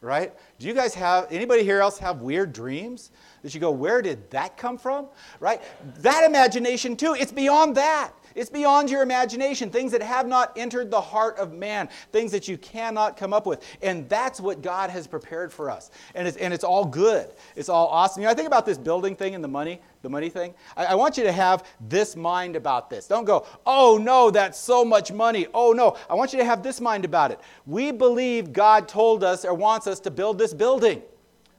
right? 0.00 0.32
Do 0.58 0.66
you 0.66 0.72
guys 0.72 0.94
have, 0.94 1.30
anybody 1.30 1.62
here 1.62 1.80
else 1.80 1.98
have 1.98 2.22
weird 2.22 2.54
dreams? 2.54 3.10
That 3.42 3.54
you 3.54 3.60
go, 3.60 3.70
where 3.70 4.00
did 4.00 4.30
that 4.30 4.56
come 4.56 4.78
from? 4.78 5.08
Right? 5.40 5.60
That 5.98 6.24
imagination 6.24 6.96
too, 6.96 7.14
it's 7.14 7.32
beyond 7.32 7.76
that. 7.76 8.12
It's 8.34 8.50
beyond 8.50 8.90
your 8.90 9.02
imagination, 9.02 9.70
things 9.70 9.92
that 9.92 10.02
have 10.02 10.26
not 10.26 10.52
entered 10.56 10.90
the 10.90 11.00
heart 11.00 11.38
of 11.38 11.52
man, 11.52 11.88
things 12.12 12.32
that 12.32 12.48
you 12.48 12.58
cannot 12.58 13.16
come 13.16 13.32
up 13.32 13.46
with. 13.46 13.64
And 13.82 14.08
that's 14.08 14.40
what 14.40 14.62
God 14.62 14.90
has 14.90 15.06
prepared 15.06 15.52
for 15.52 15.70
us. 15.70 15.90
And 16.14 16.26
it's, 16.28 16.36
and 16.36 16.54
it's 16.54 16.64
all 16.64 16.84
good. 16.84 17.32
It's 17.56 17.68
all 17.68 17.88
awesome. 17.88 18.22
You 18.22 18.26
know, 18.26 18.32
I 18.32 18.34
think 18.34 18.46
about 18.46 18.66
this 18.66 18.78
building 18.78 19.16
thing 19.16 19.34
and 19.34 19.42
the 19.42 19.48
money, 19.48 19.80
the 20.02 20.08
money 20.08 20.28
thing. 20.28 20.54
I, 20.76 20.86
I 20.86 20.94
want 20.94 21.16
you 21.16 21.24
to 21.24 21.32
have 21.32 21.66
this 21.88 22.16
mind 22.16 22.56
about 22.56 22.90
this. 22.90 23.06
Don't 23.06 23.24
go, 23.24 23.46
oh 23.66 23.98
no, 24.00 24.30
that's 24.30 24.58
so 24.58 24.84
much 24.84 25.12
money. 25.12 25.46
Oh 25.52 25.72
no. 25.72 25.96
I 26.08 26.14
want 26.14 26.32
you 26.32 26.38
to 26.38 26.44
have 26.44 26.62
this 26.62 26.80
mind 26.80 27.04
about 27.04 27.30
it. 27.30 27.40
We 27.66 27.92
believe 27.92 28.52
God 28.52 28.88
told 28.88 29.24
us 29.24 29.44
or 29.44 29.54
wants 29.54 29.86
us 29.86 30.00
to 30.00 30.10
build 30.10 30.38
this 30.38 30.54
building, 30.54 31.02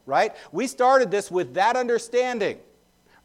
right? 0.06 0.34
We 0.52 0.68
started 0.68 1.12
this 1.12 1.30
with 1.30 1.54
that 1.56 1.76
understanding 1.76 2.60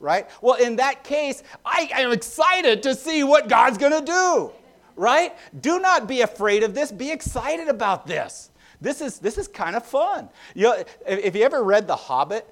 right? 0.00 0.28
Well, 0.40 0.54
in 0.54 0.76
that 0.76 1.04
case, 1.04 1.42
I 1.64 1.88
am 1.92 2.12
excited 2.12 2.82
to 2.84 2.94
see 2.94 3.24
what 3.24 3.48
God's 3.48 3.78
going 3.78 3.92
to 3.92 4.04
do, 4.04 4.52
right? 4.94 5.34
Do 5.60 5.80
not 5.80 6.06
be 6.06 6.20
afraid 6.20 6.62
of 6.62 6.74
this. 6.74 6.92
Be 6.92 7.10
excited 7.10 7.68
about 7.68 8.06
this. 8.06 8.50
This 8.80 9.00
is, 9.00 9.18
this 9.18 9.38
is 9.38 9.48
kind 9.48 9.74
of 9.74 9.84
fun. 9.84 10.28
You 10.54 10.64
know, 10.64 10.84
if 11.06 11.34
you 11.34 11.42
ever 11.42 11.62
read 11.62 11.86
The 11.86 11.96
Hobbit, 11.96 12.46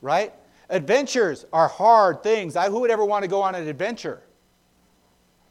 right? 0.00 0.32
Adventures 0.68 1.46
are 1.52 1.68
hard 1.68 2.22
things. 2.22 2.56
I, 2.56 2.68
who 2.68 2.80
would 2.80 2.90
ever 2.90 3.04
want 3.04 3.22
to 3.22 3.28
go 3.28 3.40
on 3.40 3.54
an 3.54 3.66
adventure? 3.66 4.22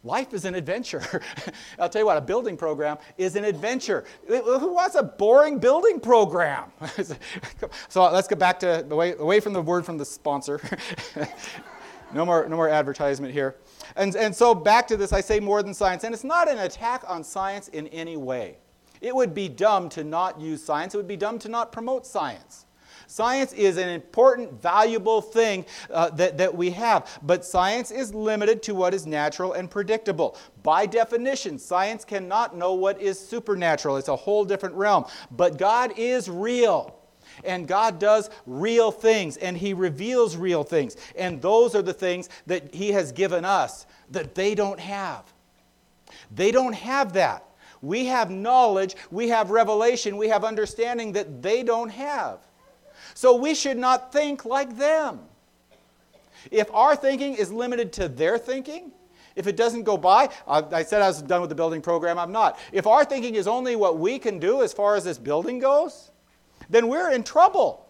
Life 0.07 0.33
is 0.33 0.45
an 0.45 0.55
adventure. 0.55 1.03
I'll 1.79 1.89
tell 1.89 2.01
you 2.01 2.05
what, 2.05 2.15
a 2.15 2.21
building 2.21 2.55
program 2.55 2.97
is 3.17 3.35
an 3.35 3.43
adventure. 3.43 4.05
Who 4.25 4.73
wants 4.73 4.95
a 4.95 5.03
boring 5.03 5.59
building 5.59 5.99
program? 5.99 6.71
so 7.89 8.09
let's 8.09 8.29
get 8.29 8.39
back 8.39 8.57
to 8.61 8.89
away, 8.89 9.15
away 9.17 9.41
from 9.41 9.51
the 9.51 9.61
word 9.61 9.85
from 9.85 9.97
the 9.97 10.05
sponsor. 10.05 10.61
no, 12.13 12.25
more, 12.25 12.47
no 12.47 12.55
more 12.55 12.69
advertisement 12.69 13.33
here. 13.33 13.57
And, 13.97 14.15
and 14.15 14.33
so 14.33 14.55
back 14.55 14.87
to 14.87 14.95
this, 14.95 15.11
I 15.11 15.19
say 15.19 15.41
more 15.41 15.61
than 15.61 15.73
science. 15.73 16.05
And 16.05 16.13
it's 16.13 16.23
not 16.23 16.49
an 16.49 16.59
attack 16.59 17.03
on 17.05 17.21
science 17.21 17.67
in 17.67 17.87
any 17.87 18.15
way. 18.15 18.59
It 19.01 19.13
would 19.13 19.33
be 19.33 19.49
dumb 19.49 19.89
to 19.89 20.05
not 20.05 20.39
use 20.39 20.63
science, 20.63 20.95
it 20.95 20.97
would 20.97 21.07
be 21.07 21.17
dumb 21.17 21.37
to 21.39 21.49
not 21.49 21.73
promote 21.73 22.07
science. 22.07 22.66
Science 23.07 23.53
is 23.53 23.77
an 23.77 23.87
important, 23.87 24.61
valuable 24.61 25.21
thing 25.21 25.65
uh, 25.89 26.09
that, 26.09 26.37
that 26.37 26.53
we 26.53 26.69
have, 26.71 27.19
but 27.23 27.45
science 27.45 27.89
is 27.89 28.13
limited 28.13 28.61
to 28.63 28.75
what 28.75 28.93
is 28.93 29.07
natural 29.07 29.53
and 29.53 29.71
predictable. 29.71 30.37
By 30.61 30.85
definition, 30.85 31.57
science 31.57 32.03
cannot 32.03 32.57
know 32.57 32.73
what 32.73 33.01
is 33.01 33.17
supernatural, 33.17 33.95
it's 33.95 34.09
a 34.09 34.15
whole 34.15 34.43
different 34.43 34.75
realm. 34.75 35.05
But 35.31 35.57
God 35.57 35.93
is 35.97 36.29
real. 36.29 36.93
And 37.43 37.67
God 37.67 37.99
does 37.99 38.29
real 38.45 38.91
things, 38.91 39.37
and 39.37 39.55
He 39.55 39.73
reveals 39.73 40.35
real 40.35 40.63
things. 40.63 40.97
And 41.15 41.41
those 41.41 41.75
are 41.75 41.81
the 41.81 41.93
things 41.93 42.29
that 42.47 42.73
He 42.73 42.91
has 42.91 43.11
given 43.11 43.45
us 43.45 43.85
that 44.09 44.33
they 44.33 44.55
don't 44.55 44.79
have. 44.79 45.31
They 46.33 46.51
don't 46.51 46.73
have 46.73 47.13
that. 47.13 47.43
We 47.81 48.05
have 48.05 48.31
knowledge, 48.31 48.95
we 49.11 49.29
have 49.29 49.51
revelation, 49.51 50.17
we 50.17 50.29
have 50.29 50.43
understanding 50.43 51.11
that 51.13 51.41
they 51.41 51.63
don't 51.63 51.89
have. 51.89 52.39
So 53.17 53.35
we 53.35 53.55
should 53.55 53.77
not 53.79 54.13
think 54.13 54.45
like 54.45 54.77
them. 54.77 55.21
If 56.51 56.71
our 56.71 56.95
thinking 56.95 57.33
is 57.33 57.51
limited 57.51 57.91
to 57.93 58.07
their 58.07 58.37
thinking, 58.37 58.91
if 59.35 59.47
it 59.47 59.57
doesn't 59.57 59.85
go 59.85 59.97
by, 59.97 60.29
I 60.47 60.83
said 60.83 61.01
I 61.01 61.07
was 61.07 61.23
done 61.23 61.41
with 61.41 61.49
the 61.49 61.55
building 61.55 61.81
program, 61.81 62.19
I'm 62.19 62.31
not. 62.31 62.59
If 62.71 62.85
our 62.85 63.03
thinking 63.03 63.33
is 63.33 63.47
only 63.47 63.75
what 63.75 63.97
we 63.97 64.19
can 64.19 64.37
do 64.37 64.61
as 64.61 64.71
far 64.71 64.95
as 64.95 65.03
this 65.03 65.17
building 65.17 65.57
goes, 65.57 66.11
then 66.69 66.89
we're 66.89 67.09
in 67.09 67.23
trouble. 67.23 67.89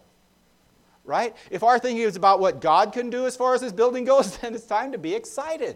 Right? 1.03 1.35
If 1.51 1.61
our 1.61 1.77
thinking 1.77 2.05
is 2.05 2.15
about 2.15 2.39
what 2.39 2.61
God 2.61 2.93
can 2.93 3.09
do 3.09 3.25
as 3.25 3.35
far 3.35 3.53
as 3.53 3.59
this 3.59 3.73
building 3.73 4.05
goes, 4.05 4.37
then 4.37 4.55
it's 4.55 4.65
time 4.65 4.93
to 4.93 4.97
be 4.97 5.13
excited. 5.13 5.75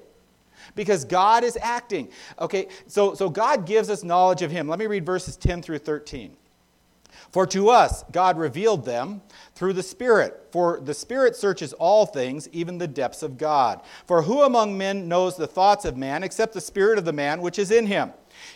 because 0.75 1.03
God 1.03 1.43
is 1.43 1.57
acting. 1.61 2.07
Okay, 2.39 2.69
so, 2.87 3.15
so 3.15 3.29
God 3.29 3.65
gives 3.65 3.89
us 3.89 4.01
knowledge 4.01 4.43
of 4.43 4.49
Him. 4.51 4.69
Let 4.69 4.79
me 4.79 4.87
read 4.87 5.05
verses 5.05 5.35
10 5.35 5.61
through 5.61 5.79
13. 5.79 6.37
For 7.31 7.47
to 7.47 7.69
us 7.69 8.03
God 8.11 8.37
revealed 8.37 8.85
them 8.85 9.21
through 9.55 9.73
the 9.73 9.83
Spirit. 9.83 10.47
For 10.51 10.79
the 10.81 10.93
Spirit 10.93 11.35
searches 11.35 11.73
all 11.73 12.05
things, 12.05 12.49
even 12.49 12.77
the 12.77 12.87
depths 12.87 13.23
of 13.23 13.37
God. 13.37 13.81
For 14.05 14.23
who 14.23 14.41
among 14.41 14.77
men 14.77 15.07
knows 15.07 15.37
the 15.37 15.47
thoughts 15.47 15.85
of 15.85 15.97
man 15.97 16.23
except 16.23 16.53
the 16.53 16.61
Spirit 16.61 16.97
of 16.97 17.05
the 17.05 17.13
man 17.13 17.41
which 17.41 17.57
is 17.57 17.71
in 17.71 17.87
him? 17.87 18.11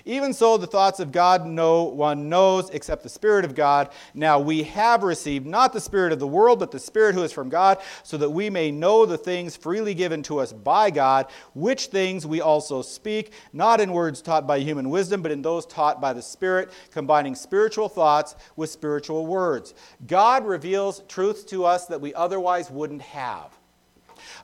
Even 0.05 0.33
so, 0.33 0.57
the 0.57 0.67
thoughts 0.67 0.99
of 0.99 1.11
God 1.11 1.45
no 1.45 1.83
one 1.83 2.29
knows 2.29 2.69
except 2.69 3.03
the 3.03 3.09
Spirit 3.09 3.45
of 3.45 3.55
God. 3.55 3.89
Now 4.13 4.39
we 4.39 4.63
have 4.63 5.03
received 5.03 5.45
not 5.45 5.73
the 5.73 5.81
Spirit 5.81 6.11
of 6.11 6.19
the 6.19 6.27
world, 6.27 6.59
but 6.59 6.71
the 6.71 6.79
Spirit 6.79 7.15
who 7.15 7.23
is 7.23 7.31
from 7.31 7.49
God, 7.49 7.79
so 8.03 8.17
that 8.17 8.29
we 8.29 8.49
may 8.49 8.71
know 8.71 9.05
the 9.05 9.17
things 9.17 9.55
freely 9.55 9.93
given 9.93 10.23
to 10.23 10.39
us 10.39 10.53
by 10.53 10.89
God, 10.89 11.27
which 11.53 11.87
things 11.87 12.25
we 12.25 12.41
also 12.41 12.81
speak, 12.81 13.33
not 13.53 13.81
in 13.81 13.91
words 13.91 14.21
taught 14.21 14.47
by 14.47 14.59
human 14.59 14.89
wisdom, 14.89 15.21
but 15.21 15.31
in 15.31 15.41
those 15.41 15.65
taught 15.65 16.01
by 16.01 16.13
the 16.13 16.21
Spirit, 16.21 16.71
combining 16.91 17.35
spiritual 17.35 17.89
thoughts 17.89 18.35
with 18.55 18.69
spiritual 18.69 19.25
words. 19.25 19.73
God 20.07 20.45
reveals 20.45 21.01
truths 21.07 21.43
to 21.45 21.65
us 21.65 21.85
that 21.87 22.01
we 22.01 22.13
otherwise 22.13 22.69
wouldn't 22.69 23.01
have. 23.01 23.57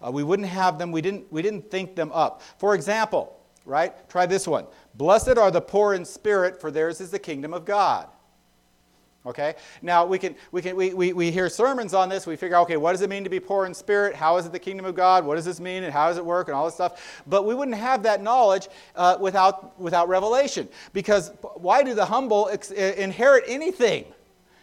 Uh, 0.06 0.12
we 0.12 0.24
wouldn't 0.24 0.48
have 0.48 0.78
them, 0.80 0.92
we 0.92 1.02
didn't, 1.02 1.32
we 1.32 1.42
didn't 1.42 1.70
think 1.70 1.96
them 1.96 2.12
up. 2.14 2.42
For 2.58 2.76
example, 2.76 3.41
right? 3.66 3.94
Try 4.10 4.26
this 4.26 4.48
one. 4.48 4.66
Blessed 4.96 5.38
are 5.38 5.52
the 5.52 5.62
poor 5.62 5.94
in 5.94 6.06
spirit, 6.06 6.60
for 6.60 6.72
theirs 6.72 7.02
is 7.02 7.12
the 7.12 7.20
kingdom 7.20 7.54
of 7.54 7.66
God. 7.66 8.08
Okay? 9.24 9.54
Now, 9.84 10.06
we, 10.06 10.18
can, 10.18 10.36
we, 10.52 10.62
can, 10.64 10.76
we, 10.76 10.94
we, 10.96 11.14
we 11.14 11.32
hear 11.32 11.48
sermons 11.48 11.94
on 11.94 12.10
this. 12.10 12.26
We 12.26 12.36
figure, 12.36 12.58
out, 12.58 12.64
okay, 12.64 12.78
what 12.78 12.94
does 12.94 13.02
it 13.02 13.10
mean 13.10 13.24
to 13.24 13.30
be 13.30 13.40
poor 13.40 13.68
in 13.68 13.74
spirit? 13.74 14.16
How 14.16 14.38
is 14.38 14.48
it 14.48 14.52
the 14.52 14.60
kingdom 14.60 14.86
of 14.86 14.96
God? 14.96 15.26
What 15.26 15.36
does 15.36 15.46
this 15.46 15.60
mean? 15.60 15.84
And 15.84 15.94
how 15.94 16.08
does 16.08 16.18
it 16.18 16.26
work? 16.26 16.48
And 16.48 16.56
all 16.56 16.66
this 16.66 16.74
stuff. 16.74 17.22
But 17.28 17.46
we 17.46 17.54
wouldn't 17.54 17.78
have 17.78 18.02
that 18.04 18.24
knowledge 18.24 18.68
uh, 18.96 19.18
without, 19.20 19.80
without 19.80 20.10
revelation. 20.10 20.68
Because 20.92 21.32
why 21.56 21.84
do 21.84 21.94
the 21.94 22.06
humble 22.06 22.50
ex- 22.52 22.72
inherit 22.72 23.44
anything? 23.48 24.06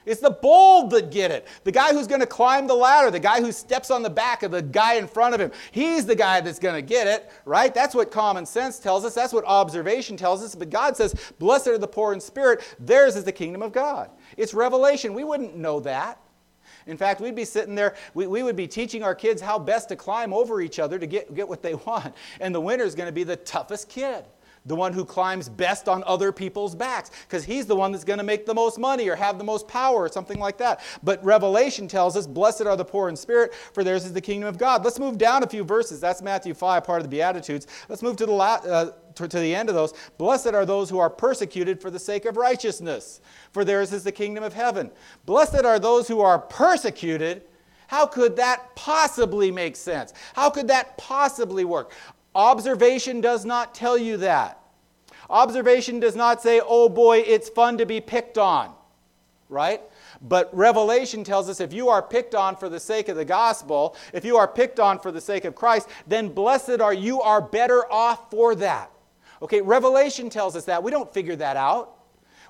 It's 0.08 0.20
the 0.20 0.30
bold 0.30 0.90
that 0.90 1.10
get 1.10 1.30
it. 1.30 1.46
The 1.64 1.72
guy 1.72 1.92
who's 1.92 2.06
going 2.06 2.20
to 2.20 2.26
climb 2.26 2.66
the 2.66 2.74
ladder, 2.74 3.10
the 3.10 3.20
guy 3.20 3.40
who 3.40 3.52
steps 3.52 3.90
on 3.90 4.02
the 4.02 4.10
back 4.10 4.42
of 4.42 4.50
the 4.50 4.62
guy 4.62 4.94
in 4.94 5.06
front 5.06 5.34
of 5.34 5.40
him, 5.40 5.52
he's 5.70 6.06
the 6.06 6.16
guy 6.16 6.40
that's 6.40 6.58
going 6.58 6.74
to 6.74 6.82
get 6.82 7.06
it, 7.06 7.30
right? 7.44 7.74
That's 7.74 7.94
what 7.94 8.10
common 8.10 8.46
sense 8.46 8.78
tells 8.78 9.04
us. 9.04 9.14
That's 9.14 9.32
what 9.32 9.44
observation 9.44 10.16
tells 10.16 10.42
us. 10.42 10.54
But 10.54 10.70
God 10.70 10.96
says, 10.96 11.14
Blessed 11.38 11.68
are 11.68 11.78
the 11.78 11.86
poor 11.86 12.12
in 12.12 12.20
spirit, 12.20 12.62
theirs 12.80 13.16
is 13.16 13.24
the 13.24 13.32
kingdom 13.32 13.62
of 13.62 13.72
God. 13.72 14.10
It's 14.36 14.54
revelation. 14.54 15.12
We 15.12 15.24
wouldn't 15.24 15.56
know 15.56 15.80
that. 15.80 16.20
In 16.86 16.96
fact, 16.96 17.20
we'd 17.20 17.34
be 17.34 17.44
sitting 17.44 17.74
there, 17.74 17.94
we, 18.14 18.26
we 18.26 18.42
would 18.42 18.56
be 18.56 18.66
teaching 18.66 19.02
our 19.02 19.14
kids 19.14 19.42
how 19.42 19.58
best 19.58 19.90
to 19.90 19.96
climb 19.96 20.32
over 20.32 20.62
each 20.62 20.78
other 20.78 20.98
to 20.98 21.06
get, 21.06 21.34
get 21.34 21.46
what 21.46 21.62
they 21.62 21.74
want. 21.86 22.14
And 22.40 22.54
the 22.54 22.60
winner 22.60 22.84
is 22.84 22.94
going 22.94 23.08
to 23.08 23.12
be 23.12 23.24
the 23.24 23.36
toughest 23.36 23.90
kid 23.90 24.24
the 24.68 24.76
one 24.76 24.92
who 24.92 25.04
climbs 25.04 25.48
best 25.48 25.88
on 25.88 26.04
other 26.06 26.30
people's 26.30 26.74
backs, 26.74 27.10
because 27.26 27.44
he's 27.44 27.66
the 27.66 27.74
one 27.74 27.90
that's 27.90 28.04
going 28.04 28.18
to 28.18 28.24
make 28.24 28.46
the 28.46 28.54
most 28.54 28.78
money 28.78 29.08
or 29.08 29.16
have 29.16 29.38
the 29.38 29.44
most 29.44 29.66
power 29.66 29.96
or 29.96 30.08
something 30.08 30.38
like 30.38 30.58
that. 30.58 30.80
But 31.02 31.24
Revelation 31.24 31.88
tells 31.88 32.16
us, 32.16 32.26
Blessed 32.26 32.62
are 32.62 32.76
the 32.76 32.84
poor 32.84 33.08
in 33.08 33.16
spirit, 33.16 33.54
for 33.54 33.82
theirs 33.82 34.04
is 34.04 34.12
the 34.12 34.20
kingdom 34.20 34.48
of 34.48 34.58
God. 34.58 34.84
Let's 34.84 34.98
move 34.98 35.18
down 35.18 35.42
a 35.42 35.48
few 35.48 35.64
verses. 35.64 36.00
That's 36.00 36.22
Matthew 36.22 36.54
5, 36.54 36.84
part 36.84 37.00
of 37.00 37.04
the 37.04 37.16
Beatitudes. 37.16 37.66
Let's 37.88 38.02
move 38.02 38.16
to 38.16 38.26
the, 38.26 38.32
la- 38.32 38.54
uh, 38.54 38.92
to, 39.16 39.28
to 39.28 39.40
the 39.40 39.54
end 39.54 39.68
of 39.68 39.74
those. 39.74 39.94
Blessed 40.18 40.48
are 40.48 40.66
those 40.66 40.90
who 40.90 40.98
are 40.98 41.10
persecuted 41.10 41.80
for 41.80 41.90
the 41.90 41.98
sake 41.98 42.24
of 42.24 42.36
righteousness, 42.36 43.20
for 43.52 43.64
theirs 43.64 43.92
is 43.92 44.04
the 44.04 44.12
kingdom 44.12 44.44
of 44.44 44.54
heaven. 44.54 44.90
Blessed 45.26 45.64
are 45.64 45.78
those 45.78 46.08
who 46.08 46.20
are 46.20 46.38
persecuted. 46.38 47.42
How 47.88 48.04
could 48.04 48.36
that 48.36 48.74
possibly 48.76 49.50
make 49.50 49.74
sense? 49.74 50.12
How 50.34 50.50
could 50.50 50.68
that 50.68 50.98
possibly 50.98 51.64
work? 51.64 51.92
Observation 52.34 53.20
does 53.20 53.44
not 53.44 53.74
tell 53.74 53.98
you 53.98 54.16
that. 54.18 54.60
Observation 55.30 56.00
does 56.00 56.16
not 56.16 56.40
say, 56.40 56.60
oh 56.64 56.88
boy, 56.88 57.18
it's 57.18 57.48
fun 57.48 57.78
to 57.78 57.86
be 57.86 58.00
picked 58.00 58.38
on, 58.38 58.72
right? 59.48 59.80
But 60.22 60.54
Revelation 60.54 61.22
tells 61.22 61.48
us 61.48 61.60
if 61.60 61.72
you 61.72 61.88
are 61.88 62.02
picked 62.02 62.34
on 62.34 62.56
for 62.56 62.68
the 62.68 62.80
sake 62.80 63.08
of 63.08 63.16
the 63.16 63.24
gospel, 63.24 63.94
if 64.12 64.24
you 64.24 64.36
are 64.36 64.48
picked 64.48 64.80
on 64.80 64.98
for 64.98 65.12
the 65.12 65.20
sake 65.20 65.44
of 65.44 65.54
Christ, 65.54 65.88
then 66.06 66.28
blessed 66.28 66.80
are 66.80 66.94
you, 66.94 67.20
are 67.20 67.40
better 67.40 67.90
off 67.92 68.30
for 68.30 68.54
that. 68.56 68.90
Okay, 69.42 69.60
Revelation 69.60 70.30
tells 70.30 70.56
us 70.56 70.64
that. 70.64 70.82
We 70.82 70.90
don't 70.90 71.12
figure 71.12 71.36
that 71.36 71.56
out. 71.56 71.97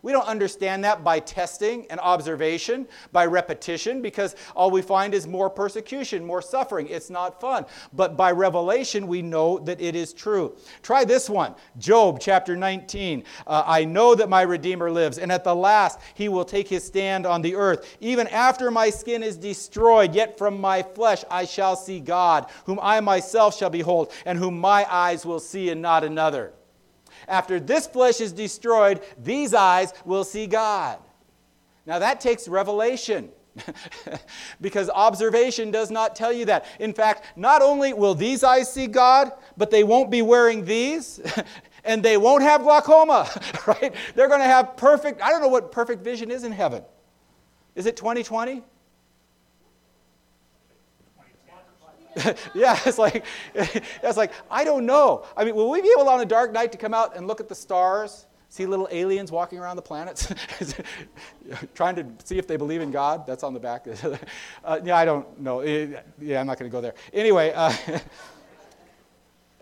We 0.03 0.13
don't 0.13 0.27
understand 0.27 0.85
that 0.85 1.03
by 1.03 1.21
testing 1.21 1.87
and 1.91 1.99
observation, 2.01 2.87
by 3.13 3.27
repetition, 3.27 4.03
because 4.03 4.37
all 4.55 4.71
we 4.71 4.83
find 4.83 5.15
is 5.15 5.27
more 5.27 5.51
persecution, 5.51 6.25
more 6.25 6.43
suffering. 6.43 6.89
It's 6.89 7.11
not 7.11 7.41
fun. 7.41 7.67
But 7.93 8.17
by 8.17 8.33
revelation, 8.33 9.07
we 9.07 9.23
know 9.23 9.59
that 9.61 9.81
it 9.81 9.95
is 9.97 10.13
true. 10.13 10.57
Try 10.83 11.05
this 11.05 11.29
one 11.29 11.55
Job 11.79 12.19
chapter 12.21 12.57
19. 12.57 13.25
Uh, 13.47 13.63
I 13.67 13.85
know 13.85 14.15
that 14.15 14.29
my 14.29 14.43
Redeemer 14.43 14.91
lives, 14.91 15.19
and 15.19 15.33
at 15.33 15.45
the 15.45 15.55
last 15.55 15.99
he 16.15 16.29
will 16.29 16.45
take 16.45 16.69
his 16.69 16.85
stand 16.85 17.27
on 17.27 17.43
the 17.43 17.55
earth. 17.55 17.97
Even 18.01 18.27
after 18.29 18.71
my 18.71 18.91
skin 18.91 19.23
is 19.23 19.37
destroyed, 19.37 20.15
yet 20.15 20.39
from 20.39 20.61
my 20.61 20.83
flesh 20.83 21.25
I 21.31 21.45
shall 21.45 21.77
see 21.77 22.01
God, 22.01 22.51
whom 22.65 22.79
I 22.81 23.01
myself 23.01 23.57
shall 23.57 23.71
behold, 23.71 24.13
and 24.25 24.39
whom 24.39 24.59
my 24.59 24.87
eyes 24.93 25.27
will 25.27 25.41
see, 25.41 25.71
and 25.71 25.83
not 25.83 26.05
another. 26.05 26.53
After 27.29 27.61
this 27.61 27.87
flesh 27.87 28.21
is 28.21 28.33
destroyed, 28.33 29.03
these 29.23 29.55
eyes 29.55 29.93
will 30.05 30.25
see 30.25 30.47
God. 30.47 30.99
Now 31.87 31.99
that 31.99 32.21
takes 32.21 32.49
revelation. 32.49 33.31
because 34.61 34.89
observation 34.91 35.73
does 35.73 35.91
not 35.91 36.15
tell 36.15 36.33
you 36.33 36.45
that. 36.45 36.65
In 36.79 36.93
fact, 36.93 37.25
not 37.37 37.61
only 37.61 37.93
will 37.93 38.15
these 38.15 38.45
eyes 38.45 38.73
see 38.73 38.87
God, 38.87 39.33
but 39.57 39.71
they 39.71 39.83
won't 39.83 40.11
be 40.11 40.23
wearing 40.23 40.65
these 40.65 41.21
and 41.85 42.03
they 42.03 42.17
won't 42.17 42.43
have 42.43 42.63
glaucoma, 42.63 43.29
right? 43.67 43.95
They're 44.15 44.29
going 44.29 44.41
to 44.41 44.47
have 44.47 44.77
perfect, 44.77 45.21
I 45.23 45.31
don't 45.31 45.41
know 45.41 45.49
what 45.49 45.73
perfect 45.73 46.05
vision 46.05 46.31
is 46.31 46.45
in 46.45 46.53
heaven. 46.53 46.85
Is 47.75 47.87
it 47.87 47.97
2020? 47.97 48.63
yeah, 52.55 52.79
it's 52.85 52.99
like, 52.99 53.25
it's 53.55 54.17
like, 54.17 54.33
I 54.51 54.65
don't 54.65 54.87
know. 54.87 55.25
I 55.37 55.45
mean, 55.45 55.55
will 55.55 55.71
we 55.71 55.81
be 55.81 55.93
able 55.97 56.09
on 56.09 56.21
a 56.21 56.25
dark 56.27 56.53
night 56.53 56.73
to 56.73 56.79
come 56.79 56.95
out 56.95 57.17
and 57.17 57.27
look 57.27 57.41
at 57.41 57.49
the 57.49 57.55
stars, 57.55 58.27
see 58.49 58.67
little 58.67 58.89
aliens 58.91 59.31
walking 59.31 59.59
around 59.59 59.77
the 59.77 59.83
planets, 59.83 60.33
trying 61.75 61.97
to 61.97 62.07
see 62.25 62.39
if 62.39 62.47
they 62.47 62.57
believe 62.57 62.81
in 62.81 62.91
God? 62.91 63.27
That's 63.27 63.43
on 63.43 63.55
the 63.55 63.61
back. 63.61 63.87
uh, 64.65 64.81
yeah, 64.85 64.97
I 64.97 65.05
don't 65.05 65.41
know. 65.41 65.61
Yeah, 65.63 66.41
I'm 66.41 66.47
not 66.47 66.59
going 66.59 66.71
to 66.71 66.73
go 66.75 66.81
there. 66.81 66.95
Anyway, 67.13 67.53
uh, 67.55 67.73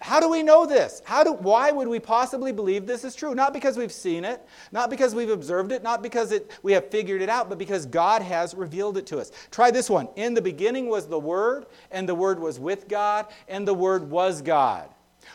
how 0.01 0.21
do 0.21 0.29
we 0.29 0.43
know 0.43 0.67
this? 0.67 1.01
How 1.05 1.25
do, 1.25 1.33
why 1.33 1.71
would 1.71 1.89
we 1.89 1.99
possibly 1.99 2.53
believe 2.53 2.87
this 2.87 3.03
is 3.03 3.15
true? 3.15 3.35
Not 3.35 3.55
because 3.55 3.79
we've 3.79 3.93
seen 3.93 4.27
it, 4.27 4.47
not 4.71 4.91
because 4.91 5.15
we've 5.15 5.31
observed 5.31 5.73
it, 5.73 5.83
not 5.83 6.03
because 6.03 6.33
it, 6.33 6.51
we 6.63 6.73
have 6.73 6.91
figured 6.91 7.23
it 7.23 7.31
out, 7.31 7.49
but 7.49 7.57
because 7.57 7.87
God 7.87 8.21
has 8.21 8.55
revealed 8.55 8.99
it 8.99 9.07
to 9.07 9.19
us. 9.19 9.33
Try 9.51 9.71
this 9.71 9.89
one. 9.89 10.09
In 10.17 10.35
the 10.35 10.43
beginning 10.43 10.89
was 10.89 11.07
the 11.07 11.19
Word, 11.19 11.67
and 11.91 12.07
the 12.07 12.15
Word 12.15 12.39
was 12.39 12.61
with 12.61 12.89
God, 12.89 13.27
and 13.49 13.67
the 13.67 13.75
Word 13.75 14.11
was 14.11 14.43
God. 14.43 14.91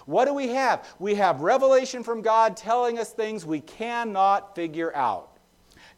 What 0.05 0.25
do 0.25 0.33
we 0.33 0.49
have? 0.49 0.87
We 0.99 1.15
have 1.15 1.41
revelation 1.41 2.03
from 2.03 2.21
God 2.21 2.55
telling 2.55 2.99
us 2.99 3.11
things 3.11 3.45
we 3.45 3.61
cannot 3.61 4.55
figure 4.55 4.95
out. 4.95 5.37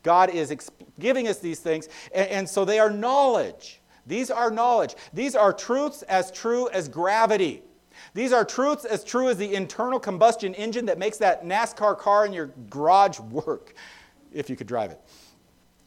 God 0.03 0.29
is 0.29 0.51
exp- 0.51 0.71
giving 0.99 1.27
us 1.27 1.39
these 1.39 1.59
things, 1.59 1.89
and, 2.13 2.29
and 2.29 2.49
so 2.49 2.63
they 2.63 2.79
are 2.79 2.89
knowledge. 2.89 3.81
These 4.07 4.31
are 4.31 4.49
knowledge. 4.49 4.95
These 5.13 5.35
are 5.35 5.51
truths 5.51 6.01
as 6.03 6.31
true 6.31 6.69
as 6.69 6.87
gravity. 6.87 7.61
These 8.13 8.31
are 8.31 8.45
truths 8.45 8.85
as 8.85 9.03
true 9.03 9.29
as 9.29 9.37
the 9.37 9.55
internal 9.55 9.99
combustion 9.99 10.53
engine 10.53 10.85
that 10.85 10.99
makes 10.99 11.17
that 11.17 11.43
NASCAR 11.43 11.97
car 11.97 12.25
in 12.25 12.33
your 12.33 12.51
garage 12.69 13.19
work, 13.19 13.73
if 14.31 14.49
you 14.49 14.55
could 14.55 14.67
drive 14.67 14.91
it. 14.91 15.01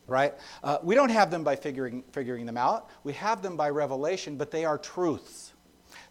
Right? 0.09 0.35
Uh, 0.63 0.79
we 0.83 0.95
don't 0.95 1.11
have 1.11 1.31
them 1.31 1.43
by 1.43 1.57
figuring, 1.57 2.05
figuring 2.13 2.47
them 2.47 2.57
out. 2.57 2.91
We 3.03 3.13
have 3.15 3.43
them 3.43 3.57
by 3.57 3.71
revelation, 3.71 4.37
but 4.37 4.51
they 4.51 4.65
are 4.65 4.79
truths. 4.79 5.53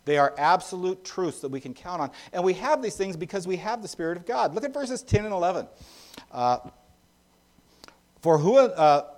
They 0.06 0.18
are 0.18 0.34
absolute 0.38 1.04
truths 1.04 1.40
that 1.40 1.50
we 1.50 1.60
can 1.60 1.74
count 1.74 2.02
on. 2.02 2.12
And 2.32 2.44
we 2.44 2.54
have 2.54 2.82
these 2.82 2.96
things 2.96 3.18
because 3.18 3.48
we 3.48 3.58
have 3.58 3.82
the 3.82 3.88
Spirit 3.88 4.18
of 4.18 4.26
God. 4.26 4.54
Look 4.54 4.64
at 4.64 4.74
verses 4.74 5.02
10 5.02 5.26
and 5.26 5.34
11. 5.34 5.68
Uh, 6.32 6.58
for 8.22 8.38
who, 8.38 8.58
uh, 8.58 9.15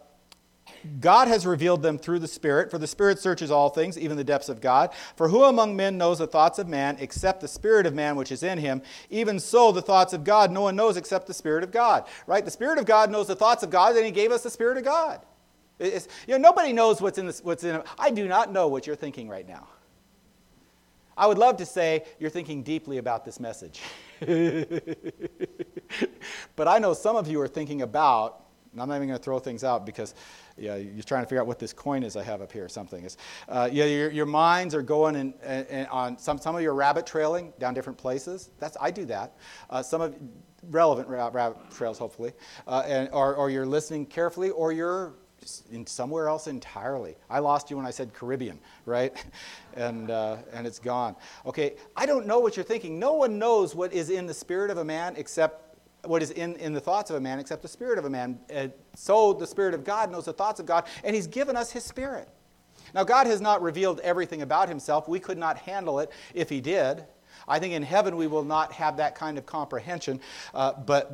God 1.00 1.27
has 1.27 1.46
revealed 1.46 1.82
them 1.82 1.98
through 1.98 2.20
the 2.20 2.27
Spirit, 2.27 2.72
for 2.72 2.77
the 2.77 2.88
Spirit 2.88 3.20
searches 3.20 3.51
all 3.51 3.70
things, 3.70 3.98
even 3.98 4.17
the 4.17 4.24
depths 4.24 4.50
of 4.50 4.62
God. 4.62 4.91
For 5.15 5.29
who 5.29 5.44
among 5.44 5.75
men 5.75 5.98
knows 5.98 6.20
the 6.20 6.27
thoughts 6.27 6.60
of 6.60 6.67
man 6.67 6.98
except 7.00 7.41
the 7.41 7.48
Spirit 7.48 7.86
of 7.86 7.94
man 7.94 8.15
which 8.15 8.32
is 8.32 8.44
in 8.44 8.58
him? 8.58 8.82
Even 9.10 9.39
so, 9.39 9.72
the 9.72 9.82
thoughts 9.82 10.13
of 10.13 10.24
God 10.24 10.51
no 10.51 10.62
one 10.62 10.75
knows 10.75 10.98
except 10.98 11.27
the 11.27 11.34
Spirit 11.34 11.63
of 11.63 11.72
God. 11.72 12.06
Right? 12.25 12.44
The 12.44 12.51
Spirit 12.51 12.79
of 12.79 12.86
God 12.86 13.12
knows 13.12 13.27
the 13.27 13.36
thoughts 13.36 13.63
of 13.63 13.70
God, 13.70 13.96
and 13.96 14.06
He 14.06 14.12
gave 14.12 14.32
us 14.32 14.44
the 14.44 14.50
Spirit 14.50 14.77
of 14.77 14.84
God. 14.84 15.22
It's, 15.79 16.08
you 16.27 16.34
know, 16.34 16.39
nobody 16.50 16.74
knows 16.74 17.01
what's 17.01 17.17
in, 17.17 17.27
this, 17.27 17.44
what's 17.44 17.63
in 17.63 17.82
I 18.00 18.10
do 18.10 18.27
not 18.27 18.51
know 18.51 18.67
what 18.67 18.88
you're 18.88 18.96
thinking 18.96 19.29
right 19.29 19.48
now. 19.48 19.67
I 21.15 21.27
would 21.27 21.38
love 21.38 21.58
to 21.58 21.65
say 21.65 22.03
you're 22.20 22.29
thinking 22.29 22.63
deeply 22.63 22.98
about 23.00 23.25
this 23.25 23.39
message. 23.39 23.82
but 26.56 26.67
I 26.67 26.77
know 26.79 26.94
some 26.94 27.15
of 27.15 27.27
you 27.27 27.41
are 27.41 27.48
thinking 27.48 27.82
about 27.82 28.46
And 28.77 28.84
I'm 28.84 28.89
not 28.89 28.98
even 28.98 29.07
going 29.07 29.17
to 29.17 29.24
throw 29.24 29.39
things 29.39 29.63
out 29.63 29.88
because 29.88 30.13
yeah, 30.55 30.75
you're 30.75 31.01
trying 31.01 31.24
to 31.24 31.25
figure 31.25 31.41
out 31.41 31.48
what 31.48 31.57
this 31.57 31.74
coin 31.74 32.03
is 32.03 32.15
I 32.15 32.22
have 32.22 32.43
up 32.43 32.51
here 32.51 32.63
or 32.63 32.69
something. 32.69 33.03
It's, 33.03 33.17
uh, 33.50 33.67
yeah, 33.72 33.86
your, 33.86 34.12
your 34.12 34.27
minds 34.27 34.75
are 34.75 34.84
going 34.84 35.15
in, 35.15 35.34
in, 35.43 35.65
in, 35.65 35.86
on 35.88 36.19
some, 36.19 36.38
some 36.38 36.55
of 36.55 36.62
your 36.62 36.75
rabbit 36.75 37.07
trailing 37.07 37.53
down 37.57 37.74
different 37.74 37.98
places. 37.98 38.51
That's, 38.60 38.77
I 38.79 38.91
do 38.91 39.05
that. 39.05 39.36
Uh, 39.72 39.81
some 39.81 40.01
of 40.01 40.15
relevant 40.69 41.07
rabbit 41.07 41.57
trails, 41.72 41.98
hopefully. 41.98 42.34
Uh, 42.67 42.84
and, 42.86 43.10
or, 43.13 43.34
or 43.34 43.50
you're 43.50 43.65
listening 43.65 44.05
carefully 44.05 44.51
or 44.51 44.72
you're 44.72 45.15
in 45.72 45.88
somewhere 45.88 46.27
else 46.27 46.46
entirely. 46.46 47.15
I 47.31 47.39
lost 47.39 47.72
you 47.72 47.77
when 47.77 47.86
I 47.88 47.91
said 47.91 48.13
Caribbean, 48.13 48.60
right? 48.86 49.12
and, 49.74 50.12
uh, 50.12 50.38
and 50.53 50.67
it's 50.67 50.77
gone. 50.77 51.15
Okay, 51.48 51.77
I 51.96 52.05
don't 52.05 52.27
know 52.27 52.39
what 52.39 52.55
you're 52.55 52.63
thinking. 52.63 53.00
No 53.00 53.13
one 53.13 53.39
knows 53.39 53.74
what 53.74 53.91
is 53.91 54.12
in 54.12 54.27
the 54.27 54.36
spirit 54.36 54.69
of 54.69 54.77
a 54.77 54.86
man 54.86 55.15
except 55.17 55.66
what 56.07 56.21
is 56.21 56.31
in, 56.31 56.55
in 56.55 56.73
the 56.73 56.79
thoughts 56.79 57.09
of 57.09 57.15
a 57.15 57.19
man 57.19 57.39
except 57.39 57.61
the 57.61 57.67
spirit 57.67 57.97
of 57.97 58.05
a 58.05 58.09
man. 58.09 58.39
Uh, 58.53 58.67
so 58.95 59.33
the 59.33 59.47
Spirit 59.47 59.73
of 59.73 59.83
God 59.83 60.11
knows 60.11 60.25
the 60.25 60.33
thoughts 60.33 60.59
of 60.59 60.65
God, 60.65 60.85
and 61.03 61.15
He's 61.15 61.27
given 61.27 61.55
us 61.55 61.71
His 61.71 61.83
Spirit. 61.83 62.27
Now, 62.93 63.03
God 63.03 63.27
has 63.27 63.41
not 63.41 63.61
revealed 63.61 63.99
everything 63.99 64.41
about 64.41 64.69
Himself. 64.69 65.07
We 65.07 65.19
could 65.19 65.37
not 65.37 65.57
handle 65.57 65.99
it 65.99 66.11
if 66.33 66.49
He 66.49 66.61
did. 66.61 67.05
I 67.47 67.59
think 67.59 67.73
in 67.73 67.83
heaven 67.83 68.17
we 68.17 68.27
will 68.27 68.43
not 68.43 68.73
have 68.73 68.97
that 68.97 69.15
kind 69.15 69.37
of 69.37 69.45
comprehension, 69.45 70.19
uh, 70.53 70.73
but, 70.73 71.11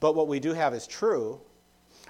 but 0.00 0.14
what 0.14 0.28
we 0.28 0.38
do 0.38 0.52
have 0.52 0.74
is 0.74 0.86
true 0.86 1.40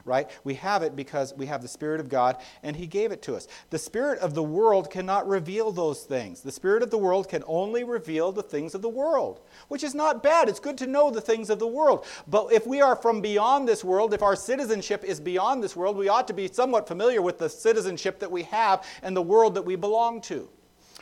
right? 0.09 0.29
We 0.43 0.55
have 0.55 0.83
it 0.83 0.97
because 0.97 1.35
we 1.35 1.47
have 1.47 1.63
the 1.63 1.69
Spirit 1.69 2.01
of 2.01 2.09
God 2.09 2.39
and 2.63 2.75
He 2.75 2.87
gave 2.87 3.13
it 3.13 3.23
to 3.23 3.37
us. 3.37 3.47
The 3.71 3.79
Spirit 3.79 4.19
of 4.19 4.35
the 4.35 4.43
world 4.43 4.91
cannot 4.91 5.29
reveal 5.29 5.71
those 5.71 6.03
things. 6.03 6.41
The 6.41 6.51
Spirit 6.51 6.83
of 6.83 6.91
the 6.91 6.99
world 6.99 7.29
can 7.29 7.45
only 7.47 7.85
reveal 7.85 8.33
the 8.33 8.43
things 8.43 8.75
of 8.75 8.83
the 8.83 8.89
world, 8.89 9.41
which 9.69 9.85
is 9.85 9.95
not 9.95 10.23
bad. 10.23 10.49
It's 10.49 10.59
good 10.59 10.79
to 10.79 10.87
know 10.87 11.11
the 11.11 11.21
things 11.21 11.51
of 11.51 11.59
the 11.59 11.67
world. 11.67 12.07
But 12.27 12.53
if 12.53 12.67
we 12.67 12.81
are 12.81 12.97
from 12.97 13.21
beyond 13.21 13.69
this 13.69 13.85
world, 13.85 14.15
if 14.15 14.23
our 14.23 14.37
citizenship 14.37 15.05
is 15.05 15.21
beyond 15.21 15.63
this 15.63 15.77
world, 15.77 15.97
we 15.97 16.09
ought 16.09 16.27
to 16.29 16.35
be 16.35 16.49
somewhat 16.49 16.89
familiar 16.89 17.23
with 17.23 17.39
the 17.39 17.49
citizenship 17.49 18.19
that 18.21 18.33
we 18.33 18.45
have 18.45 18.85
and 19.03 19.17
the 19.17 19.23
world 19.23 19.55
that 19.55 19.63
we 19.63 19.77
belong 19.77 20.21
to 20.23 20.49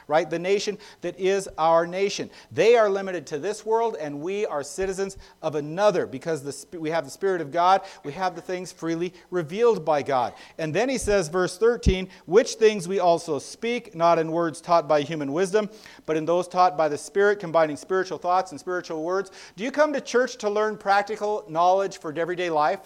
right? 0.08 0.28
The 0.28 0.38
nation 0.38 0.78
that 1.00 1.18
is 1.18 1.48
our 1.58 1.86
nation. 1.86 2.30
They 2.52 2.76
are 2.76 2.88
limited 2.88 3.26
to 3.28 3.38
this 3.38 3.66
world, 3.66 3.96
and 4.00 4.20
we 4.20 4.46
are 4.46 4.62
citizens 4.62 5.16
of 5.42 5.54
another 5.54 6.06
because 6.06 6.42
the, 6.42 6.78
we 6.78 6.90
have 6.90 7.04
the 7.04 7.10
Spirit 7.10 7.40
of 7.40 7.50
God. 7.50 7.82
We 8.04 8.12
have 8.12 8.34
the 8.34 8.40
things 8.40 8.72
freely 8.72 9.12
revealed 9.30 9.84
by 9.84 10.02
God. 10.02 10.34
And 10.58 10.72
then 10.72 10.88
he 10.88 10.98
says, 10.98 11.28
verse 11.28 11.58
13, 11.58 12.08
which 12.26 12.54
things 12.54 12.86
we 12.86 13.00
also 13.00 13.38
speak, 13.38 13.94
not 13.94 14.18
in 14.18 14.30
words 14.30 14.60
taught 14.60 14.88
by 14.88 15.02
human 15.02 15.32
wisdom, 15.32 15.68
but 16.06 16.16
in 16.16 16.25
those 16.25 16.48
taught 16.48 16.76
by 16.76 16.88
the 16.88 16.98
Spirit, 16.98 17.40
combining 17.40 17.76
spiritual 17.76 18.18
thoughts 18.18 18.52
and 18.52 18.60
spiritual 18.60 19.02
words. 19.02 19.30
Do 19.56 19.64
you 19.64 19.70
come 19.70 19.92
to 19.92 20.00
church 20.00 20.36
to 20.38 20.50
learn 20.50 20.76
practical 20.76 21.44
knowledge 21.48 21.98
for 21.98 22.16
everyday 22.16 22.50
life? 22.50 22.80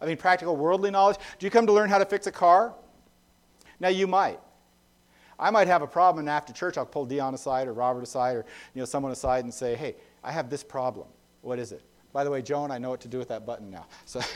I 0.00 0.06
mean, 0.06 0.16
practical 0.16 0.56
worldly 0.56 0.90
knowledge? 0.90 1.16
Do 1.38 1.46
you 1.46 1.50
come 1.50 1.66
to 1.66 1.72
learn 1.72 1.88
how 1.88 1.98
to 1.98 2.04
fix 2.04 2.26
a 2.26 2.32
car? 2.32 2.74
Now, 3.80 3.88
you 3.88 4.06
might. 4.06 4.38
I 5.38 5.50
might 5.50 5.66
have 5.66 5.82
a 5.82 5.86
problem, 5.86 6.20
and 6.20 6.28
after 6.28 6.52
church, 6.52 6.78
I'll 6.78 6.86
pull 6.86 7.06
Dion 7.06 7.34
aside 7.34 7.68
or 7.68 7.72
Robert 7.72 8.02
aside 8.02 8.36
or 8.36 8.44
you 8.74 8.80
know, 8.80 8.84
someone 8.84 9.12
aside 9.12 9.44
and 9.44 9.52
say, 9.52 9.74
hey, 9.74 9.96
I 10.22 10.32
have 10.32 10.50
this 10.50 10.62
problem. 10.62 11.08
What 11.42 11.58
is 11.58 11.72
it? 11.72 11.82
By 12.12 12.22
the 12.22 12.30
way, 12.30 12.42
Joan, 12.42 12.70
I 12.70 12.78
know 12.78 12.90
what 12.90 13.00
to 13.00 13.08
do 13.08 13.18
with 13.18 13.28
that 13.28 13.44
button 13.44 13.70
now. 13.70 13.86
So 14.04 14.20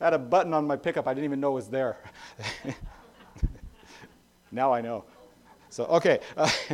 I 0.00 0.04
had 0.04 0.14
a 0.14 0.18
button 0.18 0.54
on 0.54 0.66
my 0.66 0.76
pickup 0.76 1.08
I 1.08 1.14
didn't 1.14 1.24
even 1.24 1.40
know 1.40 1.50
was 1.50 1.68
there. 1.68 1.98
now 4.52 4.72
I 4.72 4.80
know. 4.80 5.04
So, 5.68 5.84
okay. 5.86 6.20
Uh, 6.36 6.48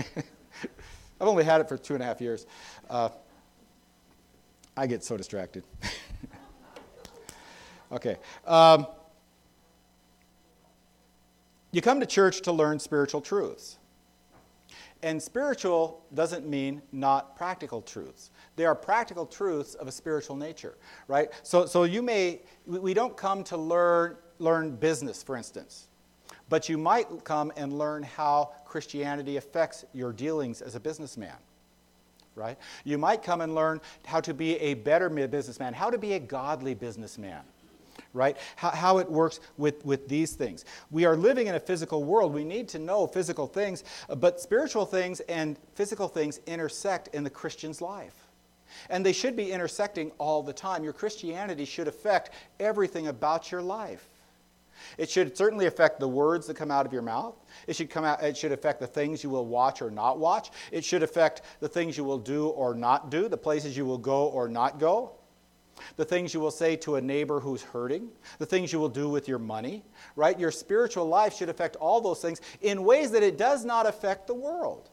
I've 1.21 1.29
only 1.29 1.45
had 1.45 1.61
it 1.63 1.69
for 1.69 1.79
two 1.79 1.95
and 1.95 2.03
a 2.03 2.07
half 2.07 2.21
years. 2.21 2.47
Uh, 2.91 3.09
I 4.77 4.87
get 4.87 5.03
so 5.03 5.17
distracted. 5.17 5.65
okay. 7.91 8.17
Um, 8.47 8.87
you 11.73 11.81
come 11.81 12.01
to 12.01 12.07
church 12.07 12.43
to 12.43 12.53
learn 12.53 12.79
spiritual 12.79 13.21
truths. 13.21 13.79
And 15.03 15.21
spiritual 15.21 16.05
doesn't 16.15 16.47
mean 16.47 16.81
not 16.93 17.35
practical 17.35 17.83
truths. 17.83 18.31
They 18.55 18.67
are 18.67 18.75
practical 18.75 19.27
truths 19.27 19.75
of 19.75 19.89
a 19.89 19.93
spiritual 19.93 20.37
nature, 20.37 20.77
right? 21.09 21.31
So, 21.43 21.67
so 21.67 21.85
you 21.85 22.03
may, 22.03 22.43
we 22.67 22.95
don't 22.95 23.17
come 23.17 23.43
to 23.45 23.57
learn, 23.57 24.17
learn 24.39 24.77
business, 24.77 25.23
for 25.23 25.37
instance, 25.37 25.89
but 26.49 26.69
you 26.69 26.79
might 26.79 27.25
come 27.25 27.53
and 27.57 27.77
learn 27.79 28.05
how 28.05 28.53
Christianity 28.65 29.39
affects 29.39 29.85
your 29.93 30.13
dealings 30.13 30.63
as 30.63 30.77
a 30.77 30.81
businessman, 30.81 31.37
right? 32.37 32.57
You 32.85 32.97
might 32.97 33.25
come 33.25 33.41
and 33.41 33.57
learn 33.57 33.81
how 34.05 34.21
to 34.21 34.33
be 34.33 34.57
a 34.59 34.75
better 34.75 35.09
businessman, 35.09 35.75
how 35.75 35.91
to 35.91 35.99
be 35.99 36.13
a 36.13 36.21
godly 36.21 36.75
businessman 36.75 37.43
right? 38.15 38.37
How, 38.57 38.71
how 38.71 38.99
it 38.99 39.11
works 39.11 39.41
with, 39.57 39.85
with 39.85 40.09
these 40.09 40.33
things. 40.33 40.65
We 40.91 41.05
are 41.05 41.17
living 41.17 41.47
in 41.47 41.55
a 41.55 41.61
physical 41.61 42.05
world. 42.05 42.33
We 42.33 42.45
need 42.45 42.69
to 42.71 42.79
know 42.79 43.07
physical 43.07 43.47
things, 43.47 43.85
uh, 44.09 44.15
but 44.15 44.41
spiritual 44.41 44.87
things 44.87 45.21
and 45.21 45.59
physical 45.75 46.09
things 46.09 46.41
intersect 46.47 47.09
in 47.15 47.25
the 47.25 47.31
Christian's 47.31 47.81
life. 47.81 48.15
And 48.89 49.05
they 49.05 49.13
should 49.13 49.37
be 49.37 49.53
intersecting 49.53 50.13
all 50.19 50.43
the 50.43 50.53
time. 50.53 50.83
Your 50.83 50.95
Christianity 50.95 51.65
should 51.65 51.89
affect 51.89 52.31
everything 52.59 53.09
about 53.09 53.53
your 53.53 53.63
life. 53.63 54.09
It 54.99 55.09
should 55.11 55.37
certainly 55.37 55.67
affect 55.67 56.01
the 56.01 56.09
words 56.09 56.47
that 56.47 56.57
come 56.57 56.71
out 56.71 56.87
of 56.87 56.93
your 56.93 57.03
mouth. 57.03 57.35
It 57.67 57.77
should, 57.77 57.91
come 57.91 58.05
out, 58.05 58.23
it 58.23 58.37
should 58.37 58.51
affect 58.51 58.81
the 58.81 58.87
things 58.87 59.23
you 59.23 59.31
will 59.31 59.47
watch 59.47 59.81
or 59.81 59.91
not 59.91 60.19
watch. 60.19 60.51
It 60.73 60.85
should 60.85 61.03
affect 61.03 61.43
the 61.61 61.69
things 61.69 61.97
you 61.97 62.05
will 62.05 62.19
do 62.19 62.49
or 62.49 62.75
not 62.75 63.11
do, 63.11 63.29
the 63.29 63.37
places 63.37 63.77
you 63.77 63.85
will 63.85 63.99
go 63.99 64.27
or 64.29 64.49
not 64.49 64.81
go 64.81 65.13
the 65.97 66.05
things 66.05 66.35
you 66.35 66.41
will 66.41 66.51
say 66.51 66.77
to 66.77 66.97
a 66.97 67.01
neighbor 67.01 67.41
who's 67.41 67.63
hurting, 67.63 68.09
the 68.39 68.47
things 68.47 68.73
you 68.73 68.79
will 68.79 68.89
do 68.89 69.09
with 69.09 69.29
your 69.29 69.39
money, 69.39 69.85
right? 70.17 70.39
Your 70.39 70.51
spiritual 70.51 71.07
life 71.07 71.35
should 71.35 71.49
affect 71.49 71.77
all 71.77 72.01
those 72.01 72.21
things 72.21 72.41
in 72.61 72.85
ways 72.85 73.11
that 73.11 73.23
it 73.23 73.39
does 73.39 73.65
not 73.65 73.87
affect 73.87 74.27
the 74.27 74.35
world. 74.35 74.91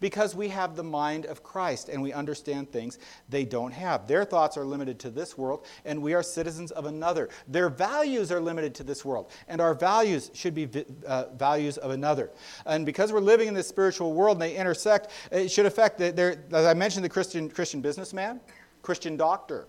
Because 0.00 0.34
we 0.34 0.48
have 0.48 0.74
the 0.74 0.82
mind 0.82 1.26
of 1.26 1.42
Christ 1.42 1.90
and 1.90 2.00
we 2.00 2.10
understand 2.10 2.72
things 2.72 2.98
they 3.28 3.44
don't 3.44 3.72
have. 3.72 4.06
Their 4.06 4.24
thoughts 4.24 4.56
are 4.56 4.64
limited 4.64 4.98
to 5.00 5.10
this 5.10 5.36
world, 5.36 5.66
and 5.84 6.00
we 6.00 6.14
are 6.14 6.22
citizens 6.22 6.70
of 6.70 6.86
another. 6.86 7.28
Their 7.46 7.68
values 7.68 8.32
are 8.32 8.40
limited 8.40 8.74
to 8.76 8.84
this 8.84 9.04
world, 9.04 9.30
and 9.48 9.60
our 9.60 9.74
values 9.74 10.30
should 10.32 10.54
be 10.54 10.66
uh, 11.06 11.24
values 11.36 11.76
of 11.76 11.90
another. 11.90 12.30
And 12.64 12.86
because 12.86 13.12
we're 13.12 13.20
living 13.20 13.48
in 13.48 13.54
this 13.54 13.68
spiritual 13.68 14.14
world 14.14 14.36
and 14.36 14.42
they 14.42 14.56
intersect, 14.56 15.10
it 15.30 15.50
should 15.50 15.66
affect, 15.66 15.98
the, 15.98 16.38
as 16.52 16.64
I 16.64 16.72
mentioned, 16.72 17.04
the 17.04 17.10
Christian, 17.10 17.50
Christian 17.50 17.82
businessman, 17.82 18.40
Christian 18.80 19.18
doctor, 19.18 19.68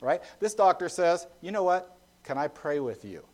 right? 0.00 0.22
This 0.40 0.54
doctor 0.54 0.88
says, 0.88 1.26
you 1.40 1.52
know 1.52 1.62
what? 1.62 1.96
Can 2.24 2.38
I 2.38 2.48
pray 2.48 2.80
with 2.80 3.04
you? 3.04 3.24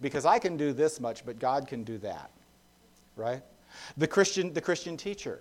Because 0.00 0.24
I 0.24 0.38
can 0.38 0.56
do 0.56 0.72
this 0.72 1.00
much, 1.00 1.24
but 1.24 1.38
God 1.38 1.68
can 1.68 1.84
do 1.84 1.98
that, 1.98 2.30
right? 3.16 3.42
The 3.96 4.06
Christian, 4.06 4.52
the 4.52 4.60
Christian 4.60 4.96
teacher, 4.96 5.40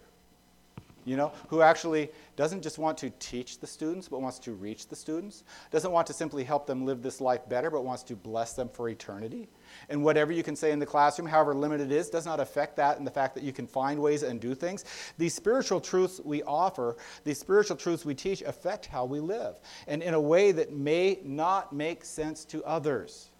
you 1.10 1.18
know, 1.18 1.32
who 1.48 1.64
actually 1.64 2.12
doesn't 2.36 2.62
just 2.62 2.78
want 2.78 2.96
to 3.00 3.10
teach 3.20 3.60
the 3.60 3.66
students, 3.66 4.08
but 4.08 4.22
wants 4.22 4.38
to 4.38 4.54
reach 4.54 4.88
the 4.88 4.96
students, 4.96 5.44
doesn't 5.72 5.92
want 5.92 6.06
to 6.06 6.14
simply 6.14 6.44
help 6.44 6.68
them 6.68 6.86
live 6.86 7.02
this 7.02 7.20
life 7.20 7.50
better, 7.50 7.72
but 7.72 7.84
wants 7.84 8.04
to 8.04 8.16
bless 8.16 8.54
them 8.54 8.70
for 8.70 8.90
eternity. 8.90 9.50
And 9.90 10.04
whatever 10.04 10.32
you 10.32 10.44
can 10.44 10.56
say 10.56 10.72
in 10.72 10.78
the 10.78 10.86
classroom, 10.86 11.28
however 11.28 11.56
limited 11.56 11.92
it 11.92 11.96
is, 11.96 12.12
does 12.12 12.28
not 12.28 12.40
affect 12.40 12.76
that 12.76 13.00
and 13.00 13.08
the 13.08 13.12
fact 13.12 13.34
that 13.34 13.44
you 13.44 13.52
can 13.52 13.66
find 13.66 14.00
ways 14.00 14.22
and 14.22 14.40
do 14.40 14.54
things. 14.54 14.86
These 15.18 15.34
spiritual 15.34 15.82
truths 15.82 16.22
we 16.24 16.44
offer, 16.44 16.96
these 17.24 17.40
spiritual 17.40 17.76
truths 17.76 18.06
we 18.06 18.14
teach, 18.14 18.44
affect 18.44 18.86
how 18.86 19.06
we 19.06 19.20
live, 19.20 19.56
and 19.88 20.04
in 20.04 20.14
a 20.14 20.22
way 20.22 20.52
that 20.52 20.72
may 20.72 21.20
not 21.24 21.74
make 21.74 22.06
sense 22.06 22.46
to 22.46 22.64
others. 22.66 23.32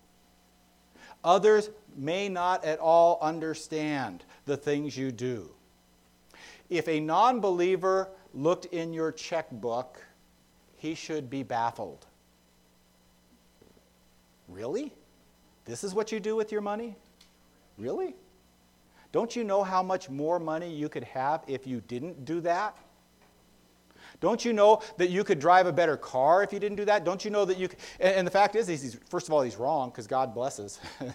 Others 1.24 1.70
may 1.96 2.30
not 2.30 2.66
at 2.66 2.80
all 2.80 3.20
understand 3.22 4.24
the 4.46 4.58
things 4.58 4.98
you 4.98 5.12
do. 5.12 5.52
If 6.70 6.88
a 6.88 7.00
non 7.00 7.40
believer 7.40 8.10
looked 8.34 8.66
in 8.66 8.94
your 8.94 9.12
checkbook, 9.12 10.04
he 10.78 10.94
should 10.94 11.30
be 11.30 11.44
baffled. 11.44 12.06
Really? 14.48 14.94
This 15.66 15.84
is 15.84 15.94
what 15.94 16.12
you 16.12 16.20
do 16.20 16.36
with 16.36 16.52
your 16.52 16.62
money? 16.62 16.96
Really? 17.78 18.16
Don't 19.12 19.36
you 19.36 19.44
know 19.44 19.64
how 19.64 19.82
much 19.82 20.10
more 20.10 20.40
money 20.40 20.72
you 20.72 20.90
could 20.90 21.04
have 21.04 21.44
if 21.48 21.66
you 21.66 21.82
didn't 21.88 22.26
do 22.26 22.42
that? 22.42 22.78
Don't 24.20 24.44
you 24.44 24.54
know 24.54 24.82
that 24.98 25.10
you 25.10 25.24
could 25.24 25.40
drive 25.40 25.66
a 25.66 25.72
better 25.72 25.96
car 25.96 26.44
if 26.44 26.52
you 26.52 26.60
didn't 26.60 26.76
do 26.76 26.86
that? 26.86 27.06
Don't 27.06 27.24
you 27.24 27.32
know 27.32 27.46
that 27.46 27.58
you 27.58 27.70
could, 27.70 27.80
and, 28.00 28.16
and 28.16 28.28
the 28.28 28.32
fact 28.32 28.56
is, 28.56 28.68
he's, 28.68 29.00
first 29.10 29.28
of 29.28 29.34
all, 29.34 29.42
he's 29.42 29.58
wrong 29.58 29.90
because 29.90 30.08
God 30.08 30.34
blesses. 30.34 30.80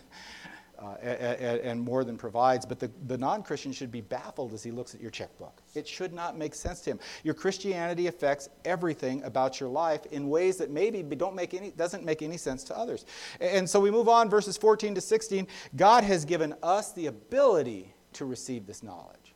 uh, 0.79 0.95
and, 1.03 1.61
and, 1.61 1.81
more 1.81 2.05
than 2.05 2.17
provides. 2.17 2.67
But 2.67 2.79
the, 2.79 2.91
the 3.07 3.17
non 3.17 3.43
Christian 3.43 3.73
should 3.73 3.93
be 3.93 4.01
baffled 4.01 4.53
as 4.53 4.63
he 4.63 4.71
looks 4.71 4.95
at 4.95 5.01
your 5.01 5.11
checkbook. 5.11 5.63
It 5.75 5.87
should 5.87 6.13
not 6.13 6.37
make 6.37 6.55
sense 6.55 6.81
to 6.83 6.91
him. 6.91 7.01
Your 7.23 7.35
Christianity 7.35 8.09
affects 8.09 8.49
everything 8.65 9.23
about 9.23 9.61
your 9.61 9.69
life 9.69 10.05
in 10.07 10.29
ways 10.29 10.57
that 10.59 10.71
maybe 10.71 11.03
don't 11.03 11.35
make 11.35 11.55
any, 11.55 11.71
doesn't 11.71 12.05
make 12.05 12.23
any 12.23 12.37
sense 12.37 12.65
to 12.65 12.77
others. 12.77 13.07
And 13.41 13.69
so 13.69 13.81
we 13.81 13.91
move 13.91 14.09
on, 14.09 14.29
verses 14.29 14.57
14 14.57 14.95
to 14.97 15.01
16. 15.01 15.47
God 15.77 16.05
has 16.05 16.25
given 16.25 16.55
us 16.63 16.93
the 16.93 17.07
ability 17.07 17.95
to 18.15 18.25
receive 18.25 18.67
this 18.67 18.83
knowledge. 18.83 19.35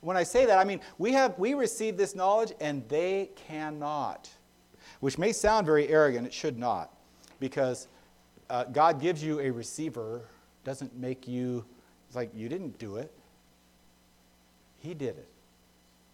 When 0.00 0.16
I 0.16 0.22
say 0.22 0.46
that, 0.46 0.58
I 0.58 0.64
mean 0.64 0.80
we, 0.98 1.12
have, 1.12 1.38
we 1.38 1.54
receive 1.54 1.96
this 1.96 2.14
knowledge 2.14 2.52
and 2.60 2.88
they 2.88 3.30
cannot. 3.34 4.28
which 5.00 5.18
may 5.18 5.32
sound 5.32 5.66
very 5.66 5.88
arrogant, 5.88 6.26
it 6.26 6.32
should 6.32 6.58
not, 6.58 6.94
because 7.40 7.88
uh, 8.50 8.64
God 8.64 9.00
gives 9.00 9.22
you 9.22 9.40
a 9.40 9.50
receiver, 9.50 10.22
doesn't 10.68 10.94
make 10.94 11.26
you, 11.26 11.64
it's 12.06 12.14
like 12.14 12.30
you 12.34 12.46
didn't 12.50 12.78
do 12.78 12.96
it. 12.96 13.10
He 14.80 14.92
did 14.92 15.16
it 15.16 15.28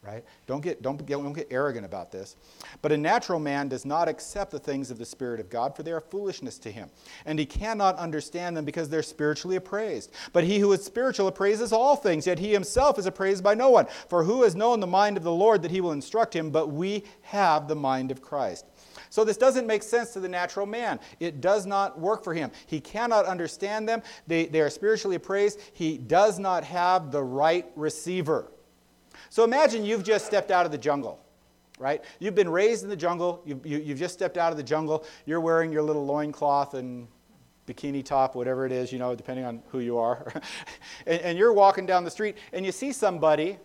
right? 0.05 0.25
Don't 0.47 0.61
get, 0.61 0.83
don't, 0.83 1.05
don't 1.07 1.33
get 1.33 1.49
arrogant 1.51 1.87
about 1.87 2.13
this. 2.13 2.37
But 2.83 2.93
a 2.93 2.97
natural 2.97 3.41
man 3.41 3.69
does 3.69 3.85
not 3.85 4.09
accept 4.09 4.51
the 4.51 4.59
things 4.59 4.91
of 4.91 4.99
the 4.99 5.07
Spirit 5.07 5.41
of 5.41 5.49
God, 5.49 5.75
for 5.75 5.83
they 5.83 5.93
are 5.93 6.01
foolishness 6.01 6.59
to 6.59 6.71
him. 6.71 6.91
And 7.25 7.39
he 7.39 7.47
cannot 7.47 7.97
understand 7.97 8.57
them 8.57 8.65
because 8.65 8.89
they're 8.89 9.03
spiritually 9.03 9.57
appraised. 9.57 10.13
But 10.33 10.45
he 10.45 10.59
who 10.59 10.73
is 10.73 10.85
spiritual 10.85 11.29
appraises 11.29 11.73
all 11.73 11.97
things, 11.97 12.27
yet 12.27 12.39
he 12.39 12.53
himself 12.53 12.99
is 12.99 13.07
appraised 13.07 13.43
by 13.43 13.55
no 13.55 13.71
one. 13.71 13.87
For 14.09 14.25
who 14.25 14.43
has 14.43 14.55
known 14.55 14.81
the 14.81 14.87
mind 14.87 15.17
of 15.17 15.23
the 15.23 15.33
Lord 15.33 15.63
that 15.63 15.71
he 15.71 15.81
will 15.81 15.93
instruct 15.93 16.37
him? 16.37 16.51
But 16.51 16.71
we 16.71 17.05
have 17.23 17.67
the 17.67 17.77
mind 17.77 18.11
of 18.11 18.21
Christ. 18.21 18.67
So 19.15 19.23
this 19.23 19.37
doesn't 19.37 19.69
make 19.69 19.85
sense 19.85 20.13
to 20.15 20.19
the 20.19 20.29
natural 20.29 20.67
man. 20.67 20.99
It 21.21 21.41
does 21.41 21.67
not 21.67 22.01
work 22.01 22.25
for 22.25 22.35
him. 22.35 22.51
He 22.67 22.81
cannot 22.81 23.27
understand 23.27 23.89
them. 23.89 24.03
They, 24.27 24.47
they 24.47 24.61
are 24.61 24.69
spiritually 24.69 25.15
appraised. 25.15 25.61
He 25.73 25.99
does 25.99 26.41
not 26.41 26.65
have 26.65 27.13
the 27.13 27.23
right 27.23 27.65
receiver. 27.77 28.51
So 29.31 29.45
imagine 29.45 29.85
you've 29.85 30.03
just 30.03 30.27
stepped 30.27 30.51
out 30.51 30.67
of 30.67 30.73
the 30.73 30.79
jungle, 30.79 31.21
right? 31.79 32.03
You've 32.19 32.35
been 32.35 32.49
raised 32.49 32.83
in 32.83 32.89
the 32.89 32.97
jungle. 32.97 33.41
You've, 33.47 33.65
you, 33.65 33.77
have 33.77 33.83
you 33.85 33.91
have 33.91 33.99
just 34.01 34.15
stepped 34.15 34.37
out 34.37 34.51
of 34.51 34.57
the 34.57 34.65
jungle. 34.65 35.05
You're 35.27 35.41
wearing 35.41 35.71
your 35.71 35.83
little 35.83 36.05
loincloth 36.05 36.75
and 36.75 37.07
bikini 37.69 38.05
top, 38.05 38.35
whatever 38.35 38.67
it 38.67 38.73
is, 38.73 38.93
you 38.93 38.99
know, 38.99 39.15
depending 39.15 39.45
on 39.45 39.63
who 39.69 39.79
you 39.79 39.97
are. 39.97 40.33
and, 41.07 41.21
and 41.21 41.39
you're 41.39 41.53
walking 41.53 41.87
down 41.87 42.03
the 42.03 42.11
street 42.11 42.37
and 42.53 42.67
you 42.67 42.73
see 42.73 42.91
somebody 42.91 43.59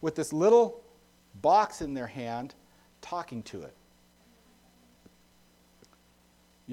with 0.00 0.14
this 0.14 0.32
little 0.32 0.84
box 1.40 1.82
in 1.82 1.94
their 1.94 2.06
hand 2.06 2.54
talking 3.00 3.42
to 3.42 3.62
it. 3.62 3.74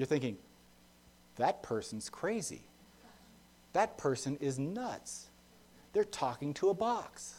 You're 0.00 0.06
thinking, 0.06 0.38
that 1.36 1.62
person's 1.62 2.08
crazy. 2.08 2.62
That 3.74 3.98
person 3.98 4.38
is 4.40 4.58
nuts. 4.58 5.28
They're 5.92 6.04
talking 6.04 6.54
to 6.54 6.70
a 6.70 6.74
box. 6.74 7.34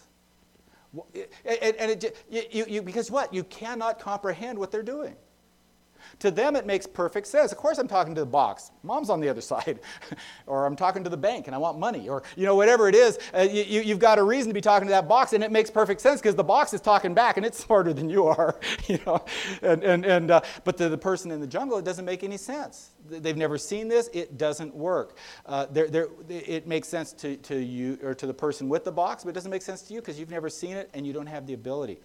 And, 0.93 1.23
it, 1.43 2.15
you, 2.29 2.65
you, 2.67 2.81
because 2.83 3.09
what? 3.09 3.33
You 3.33 3.43
cannot 3.45 3.97
comprehend 3.97 4.59
what 4.59 4.71
they're 4.71 4.83
doing. 4.83 5.15
To 6.21 6.29
them, 6.29 6.55
it 6.55 6.67
makes 6.67 6.85
perfect 6.85 7.25
sense. 7.25 7.51
Of 7.51 7.57
course, 7.57 7.79
I'm 7.79 7.87
talking 7.87 8.13
to 8.13 8.21
the 8.21 8.27
box. 8.27 8.69
Mom's 8.83 9.09
on 9.09 9.19
the 9.19 9.27
other 9.27 9.41
side. 9.53 9.79
or 10.45 10.67
I'm 10.67 10.75
talking 10.75 11.03
to 11.03 11.09
the 11.09 11.17
bank 11.17 11.47
and 11.47 11.55
I 11.55 11.57
want 11.57 11.79
money. 11.79 12.09
Or, 12.09 12.21
you 12.35 12.45
know, 12.45 12.55
whatever 12.55 12.87
it 12.87 12.93
is, 12.93 13.17
uh, 13.35 13.41
you, 13.41 13.81
you've 13.81 13.99
got 13.99 14.19
a 14.19 14.23
reason 14.23 14.49
to 14.49 14.53
be 14.53 14.61
talking 14.61 14.87
to 14.87 14.91
that 14.91 15.07
box, 15.07 15.33
and 15.33 15.43
it 15.43 15.51
makes 15.51 15.71
perfect 15.71 15.99
sense 15.99 16.21
because 16.21 16.35
the 16.35 16.43
box 16.43 16.73
is 16.73 16.81
talking 16.81 17.15
back 17.15 17.37
and 17.37 17.45
it's 17.45 17.57
smarter 17.57 17.91
than 17.91 18.07
you 18.07 18.27
are. 18.27 18.59
you 18.87 18.99
know? 19.05 19.25
and, 19.63 19.83
and, 19.83 20.05
and, 20.05 20.31
uh, 20.31 20.41
but 20.63 20.77
to 20.77 20.89
the 20.89 20.97
person 20.97 21.31
in 21.31 21.41
the 21.41 21.47
jungle, 21.47 21.79
it 21.79 21.85
doesn't 21.85 22.05
make 22.05 22.23
any 22.23 22.37
sense. 22.37 22.91
They've 23.09 23.35
never 23.35 23.57
seen 23.57 23.87
this. 23.87 24.07
It 24.13 24.37
doesn't 24.37 24.75
work. 24.75 25.17
Uh, 25.47 25.65
they're, 25.71 25.89
they're, 25.89 26.07
it 26.29 26.67
makes 26.67 26.87
sense 26.87 27.13
to, 27.13 27.35
to 27.37 27.59
you 27.59 27.97
or 28.03 28.13
to 28.13 28.27
the 28.27 28.33
person 28.33 28.69
with 28.69 28.83
the 28.83 28.91
box, 28.91 29.23
but 29.23 29.31
it 29.31 29.33
doesn't 29.33 29.51
make 29.51 29.63
sense 29.63 29.81
to 29.83 29.93
you 29.95 30.01
because 30.01 30.19
you've 30.19 30.29
never 30.29 30.49
seen 30.49 30.77
it 30.77 30.89
and 30.93 31.07
you 31.07 31.13
don't 31.13 31.25
have 31.25 31.47
the 31.47 31.53
ability. 31.53 31.99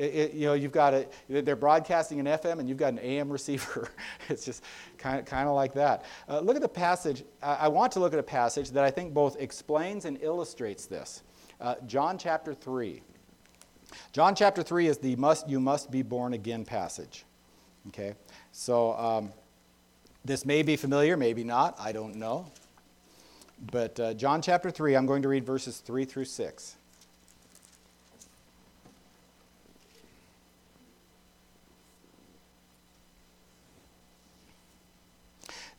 It, 0.00 0.14
it, 0.14 0.32
you 0.32 0.46
know, 0.46 0.54
you've 0.54 0.72
got 0.72 0.94
a, 0.94 1.06
they're 1.28 1.54
broadcasting 1.54 2.20
an 2.20 2.26
FM 2.26 2.58
and 2.58 2.66
you've 2.66 2.78
got 2.78 2.94
an 2.94 3.00
AM 3.00 3.28
receiver. 3.28 3.90
it's 4.30 4.46
just 4.46 4.64
kind 4.96 5.20
of, 5.20 5.26
kind 5.26 5.46
of 5.46 5.54
like 5.54 5.74
that. 5.74 6.06
Uh, 6.26 6.40
look 6.40 6.56
at 6.56 6.62
the 6.62 6.68
passage. 6.68 7.22
I, 7.42 7.68
want 7.68 7.92
to 7.92 8.00
look 8.00 8.14
at 8.14 8.18
a 8.18 8.22
passage 8.22 8.70
that 8.70 8.82
I 8.82 8.90
think 8.90 9.12
both 9.12 9.38
explains 9.38 10.06
and 10.06 10.16
illustrates 10.22 10.86
this. 10.86 11.22
Uh, 11.60 11.74
John 11.86 12.16
chapter 12.16 12.54
3. 12.54 13.02
John 14.12 14.34
chapter 14.34 14.62
3 14.62 14.86
is 14.86 14.96
the 14.96 15.16
must, 15.16 15.46
you 15.50 15.60
must 15.60 15.90
be 15.90 16.00
born 16.00 16.32
again 16.32 16.64
passage. 16.64 17.26
Okay? 17.88 18.14
So 18.52 18.94
um, 18.94 19.32
this 20.24 20.46
may 20.46 20.62
be 20.62 20.76
familiar, 20.76 21.18
maybe 21.18 21.44
not. 21.44 21.78
I 21.78 21.92
don't 21.92 22.14
know. 22.14 22.50
But 23.70 24.00
uh, 24.00 24.14
John 24.14 24.40
chapter 24.40 24.70
3, 24.70 24.94
I'm 24.94 25.04
going 25.04 25.20
to 25.20 25.28
read 25.28 25.44
verses 25.44 25.76
3 25.80 26.06
through 26.06 26.24
6. 26.24 26.76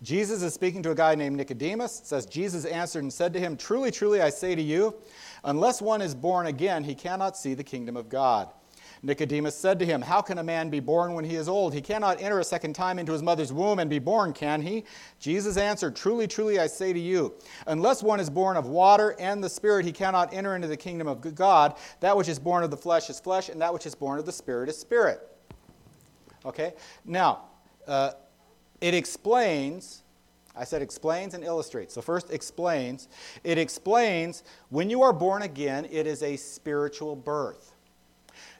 Jesus 0.02 0.42
is 0.42 0.54
speaking 0.54 0.82
to 0.84 0.92
a 0.92 0.96
guy 0.96 1.14
named 1.14 1.38
Nicodemus. 1.38 2.00
It 2.00 2.08
says, 2.08 2.26
Jesus 2.26 2.66
answered 2.66 3.04
and 3.04 3.14
said 3.14 3.34
to 3.34 3.40
him, 3.40 3.56
Truly, 3.56 3.92
truly, 3.92 4.22
I 4.22 4.30
say 4.30 4.56
to 4.56 4.62
you, 4.62 4.96
unless 5.44 5.82
one 5.82 6.02
is 6.02 6.16
born 6.16 6.48
again, 6.48 6.84
he 6.84 6.96
cannot 6.96 7.38
see 7.38 7.54
the 7.54 7.64
kingdom 7.64 7.96
of 7.96 8.10
God. 8.10 8.50
Nicodemus 9.04 9.56
said 9.56 9.80
to 9.80 9.86
him, 9.86 10.02
How 10.02 10.22
can 10.22 10.38
a 10.38 10.44
man 10.44 10.70
be 10.70 10.80
born 10.80 11.14
when 11.14 11.26
he 11.26 11.36
is 11.36 11.48
old? 11.48 11.74
He 11.74 11.82
cannot 11.82 12.22
enter 12.22 12.40
a 12.40 12.44
second 12.44 12.74
time 12.74 13.00
into 13.00 13.12
his 13.12 13.24
mother's 13.24 13.52
womb 13.52 13.80
and 13.80 13.90
be 13.90 14.00
born, 14.00 14.32
can 14.32 14.62
he? 14.62 14.86
Jesus 15.20 15.58
answered, 15.58 15.96
Truly, 15.96 16.28
truly, 16.28 16.60
I 16.60 16.68
say 16.68 16.94
to 16.94 17.00
you, 17.00 17.34
unless 17.68 18.04
one 18.04 18.20
is 18.20 18.30
born 18.30 18.58
of 18.58 18.68
water 18.68 19.16
and 19.20 19.44
the 19.44 19.50
Spirit, 19.50 19.86
he 19.86 19.92
cannot 19.92 20.34
enter 20.34 20.56
into 20.56 20.68
the 20.68 20.78
kingdom 20.78 21.08
of 21.08 21.36
God. 21.36 21.78
That 22.00 22.16
which 22.16 22.30
is 22.30 22.38
born 22.38 22.64
of 22.64 22.70
the 22.70 22.78
flesh 22.78 23.10
is 23.10 23.20
flesh, 23.20 23.50
and 23.50 23.60
that 23.62 23.74
which 23.74 23.86
is 23.88 23.96
born 23.96 24.20
of 24.20 24.26
the 24.26 24.32
Spirit 24.32 24.70
is 24.70 24.78
spirit. 24.78 25.28
Okay? 26.46 26.74
Now, 27.06 27.46
uh, 27.88 28.12
it 28.82 28.96
explains, 28.96 30.02
I 30.56 30.63
said 30.63 30.82
explains 30.82 31.36
and 31.36 31.44
illustrates. 31.44 31.94
So, 31.94 32.02
first, 32.02 32.32
explains. 32.32 33.08
It 33.44 33.58
explains 33.58 34.44
when 34.70 34.89
you 34.89 35.04
are 35.04 35.13
born 35.13 35.44
again, 35.44 35.88
it 35.89 36.08
is 36.08 36.24
a 36.24 36.36
spiritual 36.36 37.15
birth. 37.15 37.74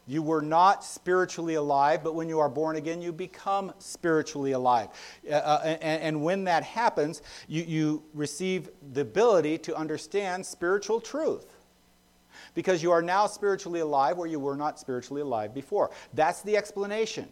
You 0.08 0.22
were 0.22 0.42
not 0.42 0.84
spiritually 0.84 1.56
alive, 1.56 2.04
but 2.04 2.16
when 2.16 2.28
you 2.28 2.40
are 2.40 2.50
born 2.50 2.76
again, 2.76 3.02
you 3.02 3.14
become 3.14 3.72
spiritually 3.80 4.52
alive. 4.52 4.90
Uh, 5.30 5.34
uh 5.36 5.78
and, 5.82 6.02
and, 6.02 6.24
when 6.24 6.44
that 6.46 6.64
happens, 6.64 7.22
you, 7.48 7.64
you 7.64 8.04
receive 8.14 8.70
the 8.94 9.02
ability 9.02 9.58
to 9.60 9.76
understand 9.76 10.46
spiritual 10.46 11.00
truth. 11.00 11.46
Because 12.56 12.82
you 12.84 12.92
are 12.92 13.02
now 13.02 13.28
spiritually 13.28 13.80
alive 13.80 14.18
where 14.18 14.28
you 14.28 14.40
were 14.40 14.58
not 14.58 14.80
spiritually 14.80 15.22
alive 15.22 15.54
before. 15.54 15.92
That's 16.14 16.42
the 16.42 16.58
explanation. 16.58 17.30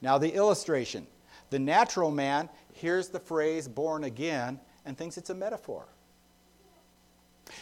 Now, 0.00 0.16
the 0.16 0.32
illustration. 0.32 1.06
The 1.50 1.58
natural 1.58 2.10
man 2.10 2.48
hears 2.72 3.08
the 3.08 3.20
phrase 3.20 3.68
born 3.68 4.04
again 4.04 4.58
and 4.84 4.96
thinks 4.96 5.16
it's 5.16 5.30
a 5.30 5.34
metaphor. 5.34 5.86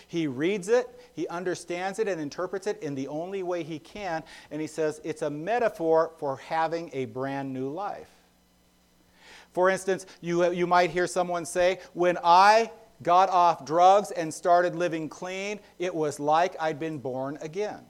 He 0.07 0.27
reads 0.27 0.69
it, 0.69 0.89
he 1.15 1.27
understands 1.29 1.99
it, 1.99 2.07
and 2.09 2.21
interprets 2.21 2.67
it 2.67 2.83
in 2.83 2.95
the 2.95 3.09
only 3.09 3.43
way 3.43 3.63
he 3.63 3.79
can, 3.79 4.23
and 4.51 4.61
he 4.61 4.67
says 4.67 5.01
it's 5.05 5.23
a 5.23 5.31
metaphor 5.31 6.13
for 6.19 6.37
having 6.37 6.91
a 6.93 7.07
brand 7.07 7.53
new 7.53 7.69
life. 7.69 8.09
For 9.53 9.69
instance, 9.69 10.07
you, 10.21 10.51
you 10.53 10.67
might 10.67 10.91
hear 10.91 11.07
someone 11.07 11.45
say, 11.45 11.81
When 11.93 12.17
I 12.23 12.71
got 13.03 13.29
off 13.29 13.65
drugs 13.65 14.11
and 14.13 14.33
started 14.33 14.75
living 14.75 15.09
clean, 15.09 15.61
it 15.79 15.95
was 15.95 16.19
like 16.21 16.55
I'd 16.61 16.79
been 16.79 16.99
born 16.99 17.39
again. 17.41 17.81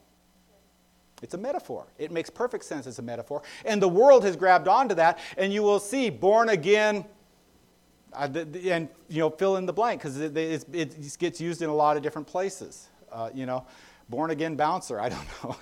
It's 1.22 1.34
a 1.34 1.38
metaphor. 1.38 1.86
It 1.98 2.10
makes 2.10 2.28
perfect 2.28 2.64
sense 2.64 2.86
as 2.86 2.98
a 2.98 3.02
metaphor. 3.02 3.42
And 3.64 3.80
the 3.80 3.88
world 3.88 4.24
has 4.24 4.36
grabbed 4.36 4.68
onto 4.68 4.94
that, 4.96 5.18
and 5.38 5.52
you 5.52 5.62
will 5.62 5.80
see 5.80 6.10
born 6.10 6.48
again, 6.48 7.04
uh, 8.12 8.28
and 8.64 8.88
you 9.08 9.20
know, 9.20 9.30
fill 9.30 9.56
in 9.56 9.64
the 9.64 9.72
blank 9.72 10.00
because 10.00 10.20
it, 10.20 10.36
it, 10.36 10.66
it, 10.72 11.18
gets 11.18 11.40
used 11.40 11.62
in 11.62 11.70
a 11.70 11.74
lot 11.74 11.96
of 11.96 12.02
different 12.02 12.26
places. 12.26 12.88
Uh, 13.10 13.30
you 13.32 13.46
know, 13.46 13.64
born 14.08 14.30
again 14.30 14.56
bouncer. 14.56 15.00
I 15.06 15.08
don't 15.08 15.26
know. 15.44 15.56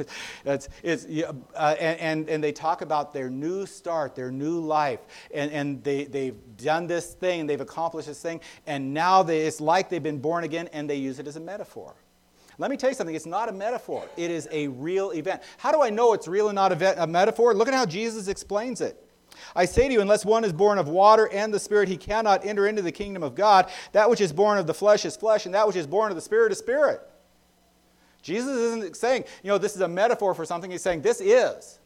it's, 0.44 0.68
it's, 0.82 1.06
uh, 1.54 1.76
and, 1.78 2.28
and 2.28 2.42
they 2.42 2.52
talk 2.52 2.82
about 2.82 3.12
their 3.12 3.28
new 3.30 3.66
start, 3.66 4.14
their 4.14 4.30
new 4.30 4.60
life. 4.60 5.00
And, 5.32 5.50
and 5.52 5.84
they, 5.84 6.04
they've 6.04 6.36
done 6.56 6.86
this 6.86 7.12
thing, 7.14 7.46
they've 7.46 7.60
accomplished 7.60 8.08
this 8.08 8.22
thing, 8.22 8.40
and 8.66 8.94
now 8.94 9.22
they, 9.22 9.46
it's 9.46 9.60
like 9.60 9.88
they've 9.88 10.02
been 10.02 10.20
born 10.20 10.44
again, 10.44 10.68
and 10.72 10.88
they 10.88 10.96
use 10.96 11.18
it 11.18 11.26
as 11.26 11.36
a 11.36 11.40
metaphor. 11.40 11.94
Let 12.60 12.70
me 12.70 12.76
tell 12.76 12.90
you 12.90 12.94
something. 12.94 13.16
It's 13.16 13.24
not 13.24 13.48
a 13.48 13.52
metaphor, 13.52 14.06
it 14.18 14.30
is 14.30 14.46
a 14.52 14.68
real 14.68 15.12
event. 15.12 15.42
How 15.56 15.72
do 15.72 15.80
I 15.80 15.88
know 15.88 16.12
it's 16.12 16.28
real 16.28 16.50
and 16.50 16.54
not 16.54 16.72
a, 16.72 17.06
metaphor? 17.06 17.54
Look 17.54 17.68
at 17.68 17.74
how 17.74 17.86
Jesus 17.86 18.28
explains 18.28 18.82
it. 18.82 19.02
I 19.56 19.64
say 19.64 19.88
to 19.88 19.94
you, 19.94 20.02
unless 20.02 20.26
one 20.26 20.44
is 20.44 20.52
born 20.52 20.76
of 20.76 20.86
water 20.86 21.30
and 21.32 21.54
the 21.54 21.58
Spirit, 21.58 21.88
he 21.88 21.96
cannot 21.96 22.44
enter 22.44 22.66
into 22.66 22.82
the 22.82 22.92
kingdom 22.92 23.22
of 23.22 23.34
God. 23.34 23.70
That 23.92 24.10
which 24.10 24.20
is 24.20 24.30
born 24.30 24.58
of 24.58 24.66
the 24.66 24.74
flesh 24.74 25.06
is 25.06 25.16
flesh, 25.16 25.46
and 25.46 25.54
that 25.54 25.66
which 25.66 25.76
is 25.76 25.86
born 25.86 26.12
of 26.12 26.16
the 26.16 26.20
Spirit 26.20 26.52
is 26.52 26.58
spirit. 26.58 27.00
Jesus 28.20 28.54
isn't 28.54 28.94
saying, 28.94 29.24
you 29.42 29.48
know, 29.48 29.56
this 29.56 29.74
is 29.74 29.80
a 29.80 29.88
metaphor 29.88 30.34
for 30.34 30.44
something. 30.44 30.70
He's 30.70 30.82
saying, 30.82 31.00
this 31.00 31.22
is. 31.22 31.78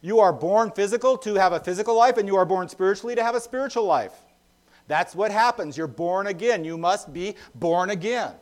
You 0.00 0.20
are 0.20 0.32
born 0.32 0.70
physical 0.70 1.18
to 1.18 1.34
have 1.34 1.52
a 1.52 1.58
physical 1.58 1.96
life, 1.96 2.18
and 2.18 2.28
you 2.28 2.36
are 2.36 2.46
born 2.46 2.68
spiritually 2.68 3.16
to 3.16 3.24
have 3.24 3.34
a 3.34 3.40
spiritual 3.40 3.84
life. 3.84 4.14
That's 4.86 5.16
what 5.16 5.32
happens. 5.32 5.76
You're 5.76 5.88
born 5.88 6.28
again. 6.28 6.64
You 6.64 6.78
must 6.78 7.12
be 7.12 7.34
born 7.56 7.90
again. 7.90 8.34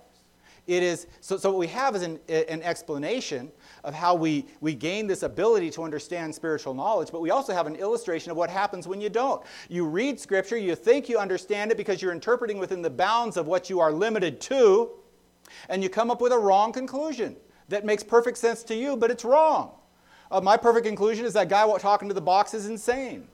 It 0.68 0.82
is, 0.82 1.06
so, 1.22 1.38
so 1.38 1.48
what 1.50 1.58
we 1.58 1.66
have 1.68 1.96
is 1.96 2.02
an, 2.02 2.20
an 2.28 2.62
explanation 2.62 3.50
of 3.84 3.94
how 3.94 4.14
we, 4.14 4.44
we 4.60 4.74
gain 4.74 5.06
this 5.06 5.22
ability 5.22 5.70
to 5.70 5.82
understand 5.82 6.34
spiritual 6.34 6.74
knowledge, 6.74 7.08
but 7.10 7.22
we 7.22 7.30
also 7.30 7.54
have 7.54 7.66
an 7.66 7.74
illustration 7.76 8.30
of 8.30 8.36
what 8.36 8.50
happens 8.50 8.86
when 8.86 9.00
you 9.00 9.08
don't. 9.08 9.42
You 9.70 9.86
read 9.86 10.20
Scripture, 10.20 10.58
you 10.58 10.74
think 10.74 11.08
you 11.08 11.18
understand 11.18 11.70
it 11.70 11.78
because 11.78 12.02
you're 12.02 12.12
interpreting 12.12 12.58
within 12.58 12.82
the 12.82 12.90
bounds 12.90 13.38
of 13.38 13.46
what 13.46 13.70
you 13.70 13.80
are 13.80 13.90
limited 13.90 14.42
to, 14.42 14.90
and 15.70 15.82
you 15.82 15.88
come 15.88 16.10
up 16.10 16.20
with 16.20 16.32
a 16.32 16.38
wrong 16.38 16.70
conclusion 16.70 17.34
that 17.70 17.86
makes 17.86 18.02
perfect 18.02 18.36
sense 18.36 18.62
to 18.64 18.74
you, 18.74 18.94
but 18.94 19.10
it's 19.10 19.24
wrong. 19.24 19.72
Uh, 20.30 20.42
my 20.42 20.58
perfect 20.58 20.84
conclusion 20.84 21.24
is 21.24 21.32
that 21.32 21.48
guy 21.48 21.66
talking 21.78 22.08
to 22.08 22.14
the 22.14 22.20
box 22.20 22.52
is 22.52 22.66
insane. 22.66 23.26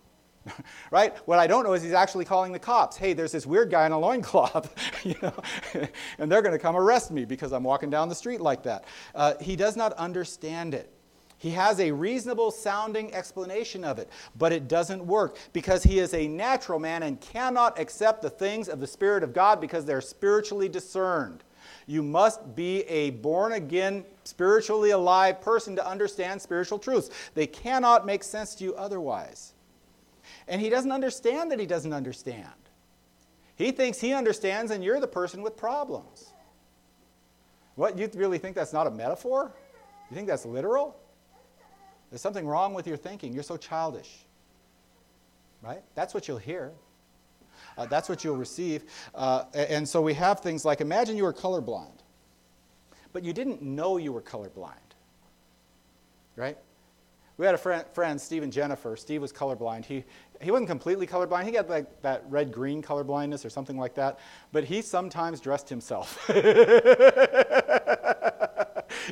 right? 0.91 1.17
What 1.27 1.39
I 1.39 1.47
don't 1.47 1.65
know 1.65 1.73
is 1.73 1.83
he's 1.83 1.93
actually 1.93 2.25
calling 2.25 2.53
the 2.53 2.59
cops. 2.59 2.97
Hey, 2.97 3.13
there's 3.13 3.33
this 3.33 3.47
weird 3.47 3.71
guy 3.71 3.87
in 3.87 3.93
a 3.93 3.99
loincloth, 3.99 4.75
you 5.05 5.15
know, 5.23 5.35
and 6.19 6.31
they're 6.31 6.43
going 6.43 6.53
to 6.53 6.59
come 6.59 6.77
arrest 6.77 7.11
me 7.11 7.25
because 7.25 7.53
I'm 7.53 7.65
walking 7.65 7.91
down 7.91 8.09
the 8.09 8.15
street 8.15 8.41
like 8.41 8.63
that. 8.65 8.85
Uh, 9.15 9.35
he 9.41 9.57
does 9.57 9.77
not 9.77 9.93
understand 9.95 10.75
it. 10.75 10.91
He 11.39 11.51
has 11.51 11.79
a 11.79 11.91
reasonable 11.91 12.51
sounding 12.51 13.13
explanation 13.13 13.85
of 13.85 13.99
it, 13.99 14.09
but 14.39 14.53
it 14.53 14.67
doesn't 14.67 15.05
work 15.05 15.37
because 15.53 15.83
he 15.83 15.99
is 15.99 16.15
a 16.15 16.27
natural 16.27 16.79
man 16.79 17.03
and 17.03 17.21
cannot 17.21 17.79
accept 17.79 18.23
the 18.23 18.31
things 18.31 18.69
of 18.69 18.81
the 18.81 18.87
Spirit 18.87 19.23
of 19.23 19.35
God 19.35 19.61
because 19.61 19.85
they're 19.85 20.01
spiritually 20.01 20.71
discerned. 20.71 21.45
You 21.87 22.03
must 22.03 22.55
be 22.55 22.83
a 22.83 23.11
born 23.11 23.53
again, 23.53 24.05
spiritually 24.25 24.91
alive 24.91 25.43
person 25.43 25.77
to 25.77 25.87
understand 25.87 26.41
spiritual 26.41 26.79
truths. 26.79 27.11
They 27.35 27.47
cannot 27.47 28.07
make 28.07 28.25
sense 28.25 28.55
to 28.57 28.65
you 28.65 28.75
otherwise. 28.75 29.53
And 30.49 30.61
he 30.61 30.71
doesn't 30.71 30.93
understand 30.93 31.51
that 31.51 31.61
he 31.61 31.67
doesn't 31.67 31.93
understand. 31.93 32.49
He 33.57 33.71
thinks 33.71 34.01
he 34.01 34.13
understands, 34.13 34.71
and 34.71 34.83
you're 34.83 35.01
the 35.01 35.07
person 35.07 35.43
with 35.43 35.57
problems. 35.57 36.31
What, 37.77 37.99
you 37.99 38.09
really 38.15 38.39
think 38.39 38.55
that's 38.55 38.73
not 38.73 38.87
a 38.87 38.91
metaphor? 38.91 39.53
You 40.11 40.17
think 40.17 40.29
that's 40.29 40.45
literal? 40.45 40.97
There's 42.11 42.21
something 42.21 42.47
wrong 42.47 42.75
with 42.75 42.87
your 42.87 42.97
thinking. 42.97 43.33
You're 43.33 43.43
so 43.43 43.57
childish. 43.57 44.25
Right? 45.63 45.83
That's 45.95 46.15
what 46.15 46.29
you'll 46.29 46.39
hear. 46.39 46.73
Uh, 47.77 47.87
that's 47.87 48.09
what 48.09 48.23
you'll 48.23 48.37
receive. 48.37 48.85
Uh, 49.15 49.45
and 49.55 49.89
so 49.89 50.01
we 50.01 50.15
have 50.15 50.41
things 50.41 50.65
like 50.65 50.81
imagine 50.81 51.17
you 51.17 51.25
were 51.25 51.33
colorblind, 51.33 51.99
but 53.13 53.25
you 53.25 53.33
didn't 53.33 53.63
know 53.63 53.97
you 53.97 54.13
were 54.13 54.23
colorblind. 54.23 54.75
Right? 56.37 56.59
We 57.37 57.47
had 57.47 57.55
a 57.55 57.59
friend, 57.59 57.85
friend 57.93 58.21
Steve 58.21 58.45
and 58.45 58.53
Jennifer. 58.53 58.97
Steve 58.97 59.21
was 59.21 59.33
colorblind. 59.33 59.85
He, 59.85 60.05
he 60.41 60.53
wasn't 60.53 60.69
completely 60.69 61.07
colorblind. 61.07 61.45
He 61.45 61.51
got 61.51 61.69
like 61.69 62.03
that 62.03 62.25
red 62.29 62.53
green 62.53 62.81
colorblindness 62.81 63.45
or 63.45 63.51
something 63.51 63.77
like 63.77 63.95
that. 63.95 64.21
But 64.53 64.65
he 64.65 64.83
sometimes 64.83 65.41
dressed 65.41 65.69
himself. 65.69 66.31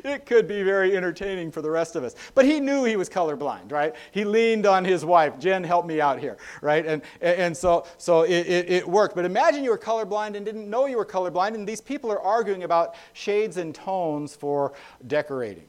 it 0.04 0.24
could 0.24 0.46
be 0.46 0.62
very 0.62 0.96
entertaining 0.96 1.50
for 1.50 1.62
the 1.62 1.70
rest 1.70 1.96
of 1.96 2.04
us. 2.04 2.14
But 2.36 2.44
he 2.44 2.60
knew 2.60 2.84
he 2.84 2.94
was 2.94 3.08
colorblind, 3.08 3.72
right? 3.72 3.94
He 4.12 4.24
leaned 4.24 4.66
on 4.66 4.84
his 4.84 5.04
wife, 5.04 5.36
Jen, 5.40 5.64
help 5.64 5.84
me 5.84 6.00
out 6.00 6.20
here, 6.20 6.36
right? 6.60 6.86
And, 6.86 7.02
and 7.20 7.56
so, 7.56 7.86
so 7.98 8.22
it, 8.22 8.46
it, 8.46 8.70
it 8.70 8.88
worked. 8.88 9.16
But 9.16 9.24
imagine 9.24 9.64
you 9.64 9.70
were 9.70 9.78
colorblind 9.78 10.36
and 10.36 10.46
didn't 10.46 10.70
know 10.70 10.86
you 10.86 10.96
were 10.96 11.06
colorblind, 11.06 11.54
and 11.54 11.66
these 11.66 11.80
people 11.80 12.12
are 12.12 12.20
arguing 12.20 12.62
about 12.62 12.94
shades 13.14 13.56
and 13.56 13.74
tones 13.74 14.36
for 14.36 14.74
decorating. 15.08 15.64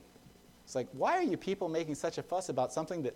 It's 0.73 0.75
like, 0.75 0.88
why 0.93 1.15
are 1.17 1.21
you 1.21 1.38
people 1.38 1.69
making 1.69 1.93
such 1.93 2.17
a 2.17 2.23
fuss 2.23 2.49
about 2.49 2.73
something 2.73 3.03
that 3.03 3.15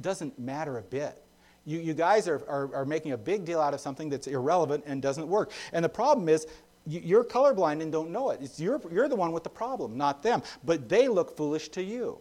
doesn't 0.00 0.36
matter 0.36 0.78
a 0.78 0.82
bit? 0.82 1.22
You, 1.64 1.78
you 1.78 1.94
guys 1.94 2.26
are, 2.26 2.42
are, 2.48 2.74
are 2.74 2.84
making 2.84 3.12
a 3.12 3.16
big 3.16 3.44
deal 3.44 3.60
out 3.60 3.72
of 3.72 3.78
something 3.78 4.08
that's 4.08 4.26
irrelevant 4.26 4.82
and 4.84 5.00
doesn't 5.00 5.28
work. 5.28 5.52
And 5.72 5.84
the 5.84 5.88
problem 5.88 6.28
is, 6.28 6.48
you're 6.88 7.22
colorblind 7.22 7.82
and 7.82 7.92
don't 7.92 8.10
know 8.10 8.30
it. 8.30 8.40
It's 8.42 8.58
you're, 8.58 8.80
you're 8.90 9.08
the 9.08 9.14
one 9.14 9.30
with 9.30 9.44
the 9.44 9.50
problem, 9.50 9.96
not 9.96 10.24
them. 10.24 10.42
But 10.64 10.88
they 10.88 11.06
look 11.06 11.36
foolish 11.36 11.68
to 11.68 11.84
you. 11.84 12.18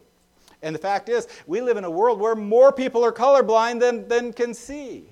And 0.62 0.76
the 0.76 0.80
fact 0.80 1.10
is, 1.10 1.28
we 1.48 1.60
live 1.60 1.78
in 1.78 1.86
a 1.86 1.90
world 1.90 2.20
where 2.20 2.36
more 2.36 2.72
people 2.72 3.04
are 3.04 3.12
colorblind 3.12 3.80
than, 3.80 4.08
than 4.08 4.32
can 4.32 4.54
see. 4.54 5.10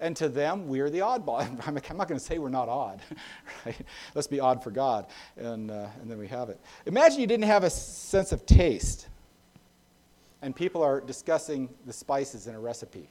And 0.00 0.16
to 0.16 0.28
them, 0.28 0.68
we're 0.68 0.90
the 0.90 1.00
oddball. 1.00 1.40
I'm 1.66 1.74
not 1.96 2.08
going 2.08 2.18
to 2.18 2.24
say 2.24 2.38
we're 2.38 2.48
not 2.48 2.68
odd. 2.68 3.02
Right? 3.66 3.76
Let's 4.14 4.28
be 4.28 4.38
odd 4.38 4.62
for 4.62 4.70
God. 4.70 5.06
And, 5.36 5.70
uh, 5.70 5.88
and 6.00 6.10
then 6.10 6.18
we 6.18 6.28
have 6.28 6.48
it. 6.48 6.60
Imagine 6.86 7.20
you 7.20 7.26
didn't 7.26 7.46
have 7.46 7.64
a 7.64 7.70
sense 7.70 8.30
of 8.30 8.46
taste, 8.46 9.08
and 10.42 10.54
people 10.54 10.82
are 10.82 11.00
discussing 11.00 11.68
the 11.86 11.92
spices 11.92 12.46
in 12.46 12.54
a 12.54 12.60
recipe. 12.60 13.08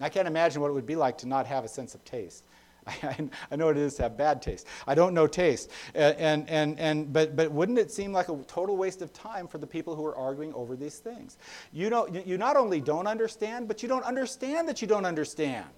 I 0.00 0.08
can't 0.08 0.28
imagine 0.28 0.60
what 0.60 0.68
it 0.68 0.74
would 0.74 0.86
be 0.86 0.96
like 0.96 1.18
to 1.18 1.28
not 1.28 1.46
have 1.46 1.64
a 1.64 1.68
sense 1.68 1.94
of 1.94 2.04
taste. 2.04 2.44
I, 2.86 3.28
I, 3.50 3.56
know 3.56 3.66
what 3.66 3.76
it 3.76 3.82
is 3.82 3.94
to 3.94 4.02
have 4.02 4.16
bad 4.16 4.42
taste. 4.42 4.66
I 4.86 4.94
don't 4.94 5.14
know 5.14 5.26
taste. 5.26 5.70
Uh, 5.94 6.14
and, 6.18 6.48
and, 6.50 6.78
and, 6.80 7.12
but, 7.12 7.36
but 7.36 7.50
wouldn't 7.52 7.78
it 7.78 7.90
seem 7.92 8.12
like 8.12 8.28
a 8.28 8.36
total 8.48 8.76
waste 8.76 9.02
of 9.02 9.12
time 9.12 9.46
for 9.46 9.58
the 9.58 9.66
people 9.66 9.94
who 9.94 10.04
are 10.04 10.16
arguing 10.16 10.52
over 10.54 10.74
these 10.74 10.98
things? 10.98 11.38
You, 11.72 11.90
know, 11.90 12.08
you 12.08 12.38
not 12.38 12.56
only 12.56 12.80
don't 12.80 13.06
understand, 13.06 13.68
but 13.68 13.82
you 13.82 13.88
don't 13.88 14.04
understand 14.04 14.68
that 14.68 14.82
you 14.82 14.88
don't 14.88 15.06
understand. 15.06 15.70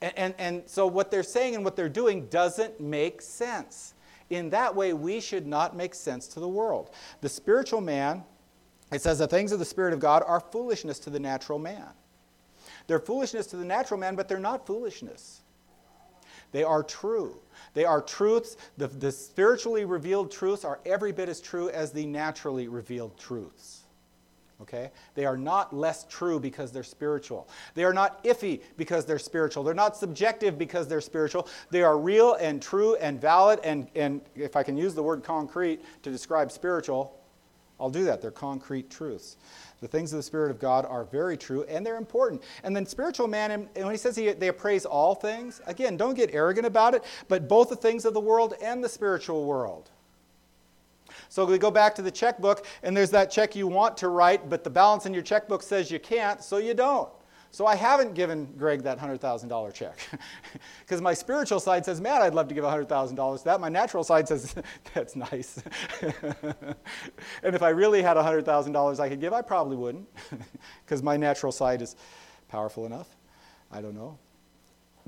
And, 0.00 0.12
and, 0.16 0.34
and 0.38 0.62
so 0.66 0.86
what 0.86 1.10
they're 1.10 1.22
saying 1.22 1.54
and 1.54 1.64
what 1.64 1.74
they're 1.74 1.88
doing 1.88 2.26
doesn't 2.26 2.80
make 2.80 3.20
sense. 3.20 3.94
In 4.30 4.50
that 4.50 4.74
way, 4.74 4.92
we 4.92 5.20
should 5.20 5.46
not 5.46 5.76
make 5.76 5.94
sense 5.94 6.26
to 6.28 6.40
the 6.40 6.48
world. 6.48 6.90
The 7.20 7.28
spiritual 7.28 7.80
man, 7.80 8.24
it 8.92 9.00
says, 9.00 9.18
the 9.18 9.26
things 9.26 9.52
of 9.52 9.58
the 9.58 9.64
Spirit 9.64 9.94
of 9.94 10.00
God 10.00 10.22
are 10.26 10.40
foolishness 10.40 10.98
to 11.00 11.10
the 11.10 11.20
natural 11.20 11.58
man. 11.58 11.88
They're 12.86 12.98
foolishness 12.98 13.46
to 13.48 13.56
the 13.56 13.64
natural 13.64 13.98
man, 13.98 14.16
but 14.16 14.28
they're 14.28 14.38
not 14.38 14.66
foolishness. 14.66 15.42
They 16.56 16.64
are 16.64 16.82
true. 16.82 17.38
They 17.74 17.84
are 17.84 18.00
truths. 18.00 18.56
The, 18.78 18.88
the 18.88 19.12
spiritually 19.12 19.84
revealed 19.84 20.30
truths 20.30 20.64
are 20.64 20.80
every 20.86 21.12
bit 21.12 21.28
as 21.28 21.38
true 21.38 21.68
as 21.68 21.92
the 21.92 22.06
naturally 22.06 22.66
revealed 22.66 23.18
truths. 23.18 23.82
Okay? 24.62 24.90
They 25.14 25.26
are 25.26 25.36
not 25.36 25.76
less 25.76 26.06
true 26.08 26.40
because 26.40 26.72
they're 26.72 26.82
spiritual. 26.82 27.46
They 27.74 27.84
are 27.84 27.92
not 27.92 28.24
iffy 28.24 28.62
because 28.78 29.04
they're 29.04 29.18
spiritual. 29.18 29.64
They're 29.64 29.74
not 29.74 29.98
subjective 29.98 30.56
because 30.56 30.88
they're 30.88 31.02
spiritual. 31.02 31.46
They 31.70 31.82
are 31.82 31.98
real 31.98 32.36
and 32.36 32.62
true 32.62 32.96
and 32.96 33.20
valid, 33.20 33.60
and, 33.62 33.88
and 33.94 34.22
if 34.34 34.56
I 34.56 34.62
can 34.62 34.78
use 34.78 34.94
the 34.94 35.02
word 35.02 35.22
concrete 35.22 35.84
to 36.04 36.10
describe 36.10 36.50
spiritual, 36.50 37.20
I'll 37.78 37.90
do 37.90 38.04
that. 38.04 38.22
They're 38.22 38.30
concrete 38.30 38.88
truths. 38.88 39.36
The 39.80 39.88
things 39.88 40.12
of 40.12 40.18
the 40.18 40.22
Spirit 40.22 40.50
of 40.50 40.58
God 40.58 40.86
are 40.86 41.04
very 41.04 41.36
true 41.36 41.64
and 41.64 41.84
they're 41.84 41.96
important. 41.96 42.42
And 42.64 42.74
then 42.74 42.86
spiritual 42.86 43.28
man, 43.28 43.50
and 43.50 43.68
when 43.74 43.90
he 43.90 43.98
says 43.98 44.16
he, 44.16 44.32
they 44.32 44.48
appraise 44.48 44.86
all 44.86 45.14
things, 45.14 45.60
again, 45.66 45.96
don't 45.96 46.14
get 46.14 46.34
arrogant 46.34 46.66
about 46.66 46.94
it, 46.94 47.04
but 47.28 47.48
both 47.48 47.68
the 47.68 47.76
things 47.76 48.04
of 48.04 48.14
the 48.14 48.20
world 48.20 48.54
and 48.62 48.82
the 48.82 48.88
spiritual 48.88 49.44
world. 49.44 49.90
So 51.28 51.44
we 51.44 51.58
go 51.58 51.70
back 51.70 51.94
to 51.96 52.02
the 52.02 52.10
checkbook, 52.10 52.66
and 52.82 52.96
there's 52.96 53.10
that 53.10 53.30
check 53.30 53.56
you 53.56 53.66
want 53.66 53.96
to 53.98 54.08
write, 54.08 54.48
but 54.48 54.64
the 54.64 54.70
balance 54.70 55.06
in 55.06 55.14
your 55.14 55.22
checkbook 55.22 55.62
says 55.62 55.90
you 55.90 55.98
can't, 55.98 56.42
so 56.42 56.58
you 56.58 56.74
don't. 56.74 57.08
So 57.50 57.66
I 57.66 57.74
haven't 57.74 58.14
given 58.14 58.46
Greg 58.58 58.82
that 58.82 58.98
$100,000 58.98 59.74
check. 59.74 59.98
Because 60.80 61.00
my 61.00 61.14
spiritual 61.14 61.58
side 61.58 61.84
says, 61.84 62.00
man, 62.00 62.22
I'd 62.22 62.34
love 62.34 62.46
to 62.46 62.54
give 62.54 62.62
$100,000 62.62 63.38
to 63.38 63.44
that. 63.44 63.60
My 63.60 63.68
natural 63.68 64.04
side 64.04 64.28
says, 64.28 64.54
that's 64.94 65.16
nice. 65.16 65.60
and 67.42 67.54
if 67.54 67.62
I 67.62 67.70
really 67.70 68.02
had 68.02 68.16
$100,000 68.16 69.00
I 69.00 69.08
could 69.08 69.20
give, 69.20 69.32
I 69.32 69.42
probably 69.42 69.76
wouldn't. 69.76 70.08
Because 70.84 71.02
my 71.02 71.16
natural 71.16 71.50
side 71.50 71.82
is 71.82 71.96
powerful 72.48 72.86
enough. 72.86 73.08
I 73.72 73.80
don't 73.80 73.94
know. 73.94 74.18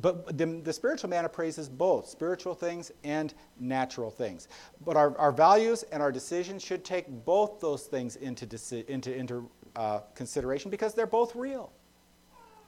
But 0.00 0.38
the, 0.38 0.46
the, 0.46 0.72
spiritual 0.72 1.10
man 1.10 1.24
appraises 1.24 1.68
both 1.68 2.08
spiritual 2.08 2.54
things 2.54 2.92
and 3.02 3.34
natural 3.58 4.10
things. 4.10 4.46
But 4.84 4.96
our, 4.96 5.16
our 5.18 5.32
values 5.32 5.82
and 5.90 6.00
our 6.00 6.12
decisions 6.12 6.62
should 6.62 6.84
take 6.84 7.08
both 7.24 7.58
those 7.60 7.84
things 7.84 8.14
into, 8.16 8.46
into, 8.92 9.14
into 9.14 9.50
uh, 9.74 10.00
consideration 10.14 10.70
because 10.70 10.94
they're 10.94 11.06
both 11.06 11.34
real. 11.34 11.72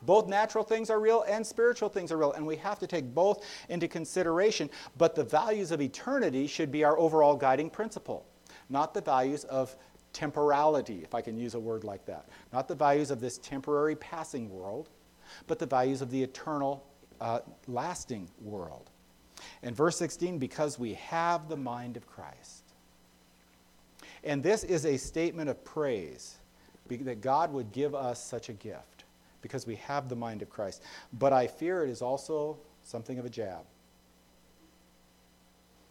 Both 0.02 0.28
natural 0.28 0.64
things 0.64 0.90
are 0.90 1.00
real 1.00 1.24
and 1.28 1.46
spiritual 1.46 1.88
things 1.88 2.10
are 2.10 2.16
real, 2.16 2.32
and 2.32 2.46
we 2.46 2.56
have 2.56 2.78
to 2.78 2.86
take 2.86 3.14
both 3.14 3.44
into 3.68 3.88
consideration. 3.88 4.70
But 4.96 5.14
the 5.14 5.24
values 5.24 5.72
of 5.72 5.80
eternity 5.80 6.46
should 6.46 6.72
be 6.72 6.84
our 6.84 6.98
overall 6.98 7.36
guiding 7.36 7.70
principle, 7.70 8.26
not 8.68 8.94
the 8.94 9.00
values 9.00 9.44
of 9.44 9.76
temporality, 10.12 11.00
if 11.02 11.14
I 11.14 11.20
can 11.20 11.38
use 11.38 11.54
a 11.54 11.60
word 11.60 11.84
like 11.84 12.04
that. 12.06 12.28
Not 12.52 12.68
the 12.68 12.74
values 12.74 13.10
of 13.10 13.20
this 13.20 13.38
temporary 13.38 13.96
passing 13.96 14.50
world, 14.50 14.88
but 15.46 15.58
the 15.58 15.66
values 15.66 16.02
of 16.02 16.10
the 16.10 16.22
eternal, 16.22 16.84
uh, 17.20 17.40
lasting 17.68 18.28
world. 18.40 18.90
In 19.62 19.74
verse 19.74 19.96
16, 19.96 20.38
because 20.38 20.78
we 20.78 20.94
have 20.94 21.48
the 21.48 21.56
mind 21.56 21.96
of 21.96 22.06
Christ. 22.06 22.64
And 24.24 24.42
this 24.42 24.64
is 24.64 24.84
a 24.84 24.96
statement 24.96 25.48
of 25.48 25.64
praise 25.64 26.36
that 26.88 27.20
God 27.20 27.52
would 27.52 27.70
give 27.70 27.94
us 27.94 28.22
such 28.22 28.48
a 28.48 28.52
gift 28.52 28.99
because 29.42 29.66
we 29.66 29.76
have 29.76 30.08
the 30.08 30.16
mind 30.16 30.42
of 30.42 30.50
Christ. 30.50 30.82
But 31.18 31.32
I 31.32 31.46
fear 31.46 31.84
it 31.84 31.90
is 31.90 32.02
also 32.02 32.58
something 32.82 33.18
of 33.18 33.24
a 33.24 33.30
jab. 33.30 33.64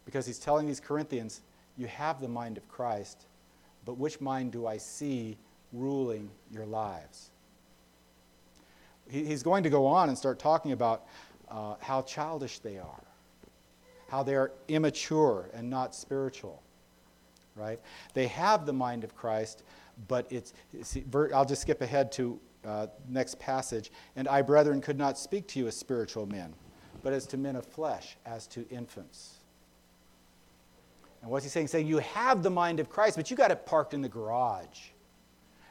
Because 0.05 0.25
he's 0.25 0.39
telling 0.39 0.67
these 0.67 0.79
Corinthians, 0.79 1.41
you 1.77 1.87
have 1.87 2.19
the 2.19 2.27
mind 2.27 2.57
of 2.57 2.67
Christ, 2.67 3.25
but 3.85 3.97
which 3.97 4.19
mind 4.19 4.51
do 4.51 4.65
I 4.67 4.77
see 4.77 5.37
ruling 5.71 6.29
your 6.51 6.65
lives? 6.65 7.29
he's 9.09 9.43
going 9.43 9.63
to 9.63 9.69
go 9.69 9.85
on 9.85 10.09
and 10.09 10.17
start 10.17 10.39
talking 10.39 10.71
about 10.71 11.05
uh, 11.49 11.75
how 11.81 12.01
childish 12.03 12.59
they 12.59 12.77
are, 12.77 13.03
how 14.07 14.23
they're 14.23 14.51
immature 14.67 15.49
and 15.53 15.69
not 15.69 15.95
spiritual, 15.95 16.61
right? 17.55 17.79
They 18.13 18.27
have 18.27 18.65
the 18.65 18.73
mind 18.73 19.03
of 19.03 19.15
Christ, 19.15 19.63
but 20.07 20.27
it's, 20.31 20.53
see, 20.83 21.03
I'll 21.33 21.45
just 21.45 21.63
skip 21.63 21.81
ahead 21.81 22.11
to 22.13 22.39
uh, 22.65 22.87
next 23.07 23.39
passage. 23.39 23.91
And 24.15 24.27
I, 24.27 24.41
brethren, 24.41 24.81
could 24.81 24.97
not 24.97 25.17
speak 25.17 25.47
to 25.49 25.59
you 25.59 25.67
as 25.67 25.77
spiritual 25.77 26.25
men, 26.25 26.53
but 27.03 27.13
as 27.13 27.25
to 27.27 27.37
men 27.37 27.55
of 27.55 27.65
flesh, 27.65 28.17
as 28.25 28.47
to 28.47 28.67
infants. 28.69 29.35
And 31.21 31.31
what's 31.31 31.43
he 31.43 31.49
saying? 31.49 31.67
Saying 31.67 31.87
you 31.87 31.97
have 31.99 32.43
the 32.43 32.49
mind 32.49 32.79
of 32.79 32.89
Christ, 32.89 33.17
but 33.17 33.29
you 33.29 33.37
got 33.37 33.51
it 33.51 33.65
parked 33.65 33.93
in 33.93 34.01
the 34.01 34.09
garage 34.09 34.79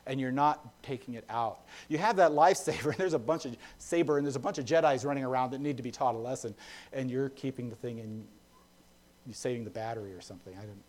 and 0.08 0.18
you're 0.18 0.32
not 0.32 0.82
taking 0.82 1.14
it 1.14 1.24
out. 1.28 1.60
You 1.88 1.98
have 1.98 2.16
that 2.16 2.32
lifesaver, 2.32 2.86
and 2.90 2.96
there's 2.96 3.12
a 3.12 3.18
bunch 3.18 3.44
of 3.44 3.56
saber, 3.76 4.16
and 4.16 4.26
there's 4.26 4.36
a 4.36 4.40
bunch 4.40 4.58
of 4.58 4.64
Jedi's 4.64 5.04
running 5.04 5.22
around 5.22 5.52
that 5.52 5.60
need 5.60 5.76
to 5.76 5.82
be 5.82 5.90
taught 5.90 6.14
a 6.14 6.18
lesson, 6.18 6.54
and 6.92 7.10
you're 7.10 7.28
keeping 7.28 7.68
the 7.68 7.76
thing 7.76 7.98
in, 7.98 8.24
you're 9.26 9.34
saving 9.34 9.64
the 9.64 9.70
battery 9.70 10.14
or 10.14 10.22
something. 10.22 10.54
I 10.56 10.62
didn't 10.62 10.82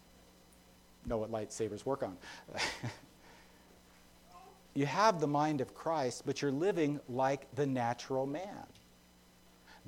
know 1.06 1.18
what 1.18 1.32
lightsabers 1.32 1.86
work 1.86 2.02
on. 2.02 2.18
you 4.74 4.86
have 4.86 5.20
the 5.20 5.28
mind 5.28 5.62
of 5.62 5.74
Christ, 5.74 6.24
but 6.26 6.42
you're 6.42 6.52
living 6.52 7.00
like 7.10 7.54
the 7.56 7.66
natural 7.66 8.26
man. 8.26 8.66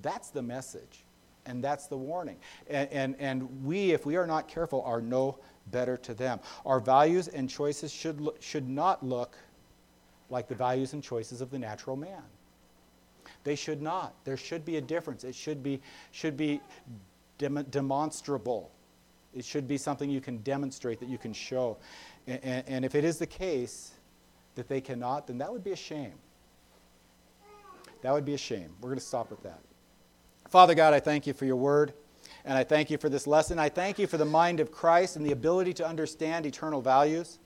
That's 0.02 0.30
the 0.30 0.42
message, 0.42 1.04
and 1.46 1.64
that's 1.64 1.88
the 1.88 1.98
warning. 1.98 2.38
And, 2.70 2.90
and, 2.92 3.16
and 3.20 3.64
we, 3.64 3.92
if 3.92 4.06
we 4.06 4.16
are 4.16 4.28
not 4.28 4.48
careful, 4.48 4.82
are 4.84 5.02
no 5.02 5.38
better 5.68 5.98
to 5.98 6.14
them. 6.14 6.40
Our 6.66 6.80
values 6.80 7.28
and 7.28 7.50
choices 7.50 7.92
should, 7.92 8.28
should 8.40 8.68
not 8.68 9.06
look 9.06 9.38
like 10.30 10.48
the 10.48 10.56
values 10.56 10.94
and 10.94 11.04
choices 11.04 11.42
of 11.42 11.52
the 11.52 11.60
natural 11.60 11.96
man. 11.96 12.24
They 13.44 13.56
should 13.56 13.82
not. 13.82 14.14
There 14.24 14.38
should 14.38 14.66
be 14.66 14.78
a 14.78 14.82
difference. 14.82 15.24
It 15.24 15.36
should 15.36 15.62
be, 15.62 15.82
should 16.12 16.38
be 16.38 16.62
dem- 17.38 17.66
demonstrable. 17.70 18.72
It 19.34 19.46
should 19.46 19.68
be 19.68 19.78
something 19.78 20.10
you 20.10 20.22
can 20.22 20.38
demonstrate, 20.38 21.00
that 21.00 21.10
you 21.10 21.18
can 21.18 21.34
show. 21.34 21.78
And, 22.28 22.40
and, 22.44 22.64
and 22.68 22.86
if 22.86 22.96
it 22.96 23.04
is 23.04 23.18
the 23.18 23.28
case 23.28 23.92
that 24.56 24.68
they 24.68 24.82
cannot, 24.82 25.28
then 25.28 25.38
that 25.40 25.52
would 25.52 25.64
be 25.64 25.72
a 25.72 25.76
shame. 25.76 26.14
That 28.02 28.14
would 28.14 28.26
be 28.26 28.34
a 28.34 28.38
shame. 28.38 28.70
We're 28.82 28.90
going 28.90 29.00
to 29.00 29.06
stop 29.06 29.30
with 29.30 29.44
that. 29.44 29.60
Father 30.50 30.76
God, 30.76 30.94
I 30.94 31.00
thank 31.00 31.28
you 31.28 31.34
for 31.34 31.46
your 31.46 31.56
word. 31.56 31.94
And 32.44 32.58
I 32.58 32.64
thank 32.64 32.90
you 32.90 32.98
for 32.98 33.10
this 33.10 33.28
lesson. 33.28 33.60
I 33.60 33.70
thank 33.70 34.00
you 34.00 34.08
for 34.08 34.18
the 34.18 34.26
mind 34.26 34.60
of 34.60 34.72
Christ 34.72 35.16
and 35.16 35.26
the 35.26 35.32
ability 35.32 35.74
to 35.76 35.88
understand 35.88 36.46
eternal 36.46 36.82
values. 36.82 37.38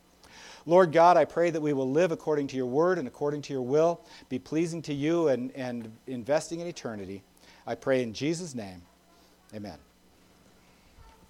Lord 0.66 0.92
God, 0.92 1.18
I 1.18 1.26
pray 1.26 1.52
that 1.52 1.62
we 1.62 1.74
will 1.74 1.90
live 1.90 2.12
according 2.12 2.48
to 2.48 2.58
your 2.58 2.66
word 2.66 2.98
and 2.98 3.08
according 3.08 3.44
to 3.44 3.54
your 3.54 3.62
will, 3.62 4.02
be 4.30 4.40
pleasing 4.40 4.82
to 4.84 4.94
you 4.94 5.28
and, 5.28 5.52
and 5.52 5.92
investing 6.08 6.60
in 6.60 6.68
eternity. 6.68 7.24
I 7.68 7.76
pray 7.76 8.02
in 8.02 8.14
Jesus' 8.14 8.56
name. 8.56 8.82
Amen. 9.54 9.78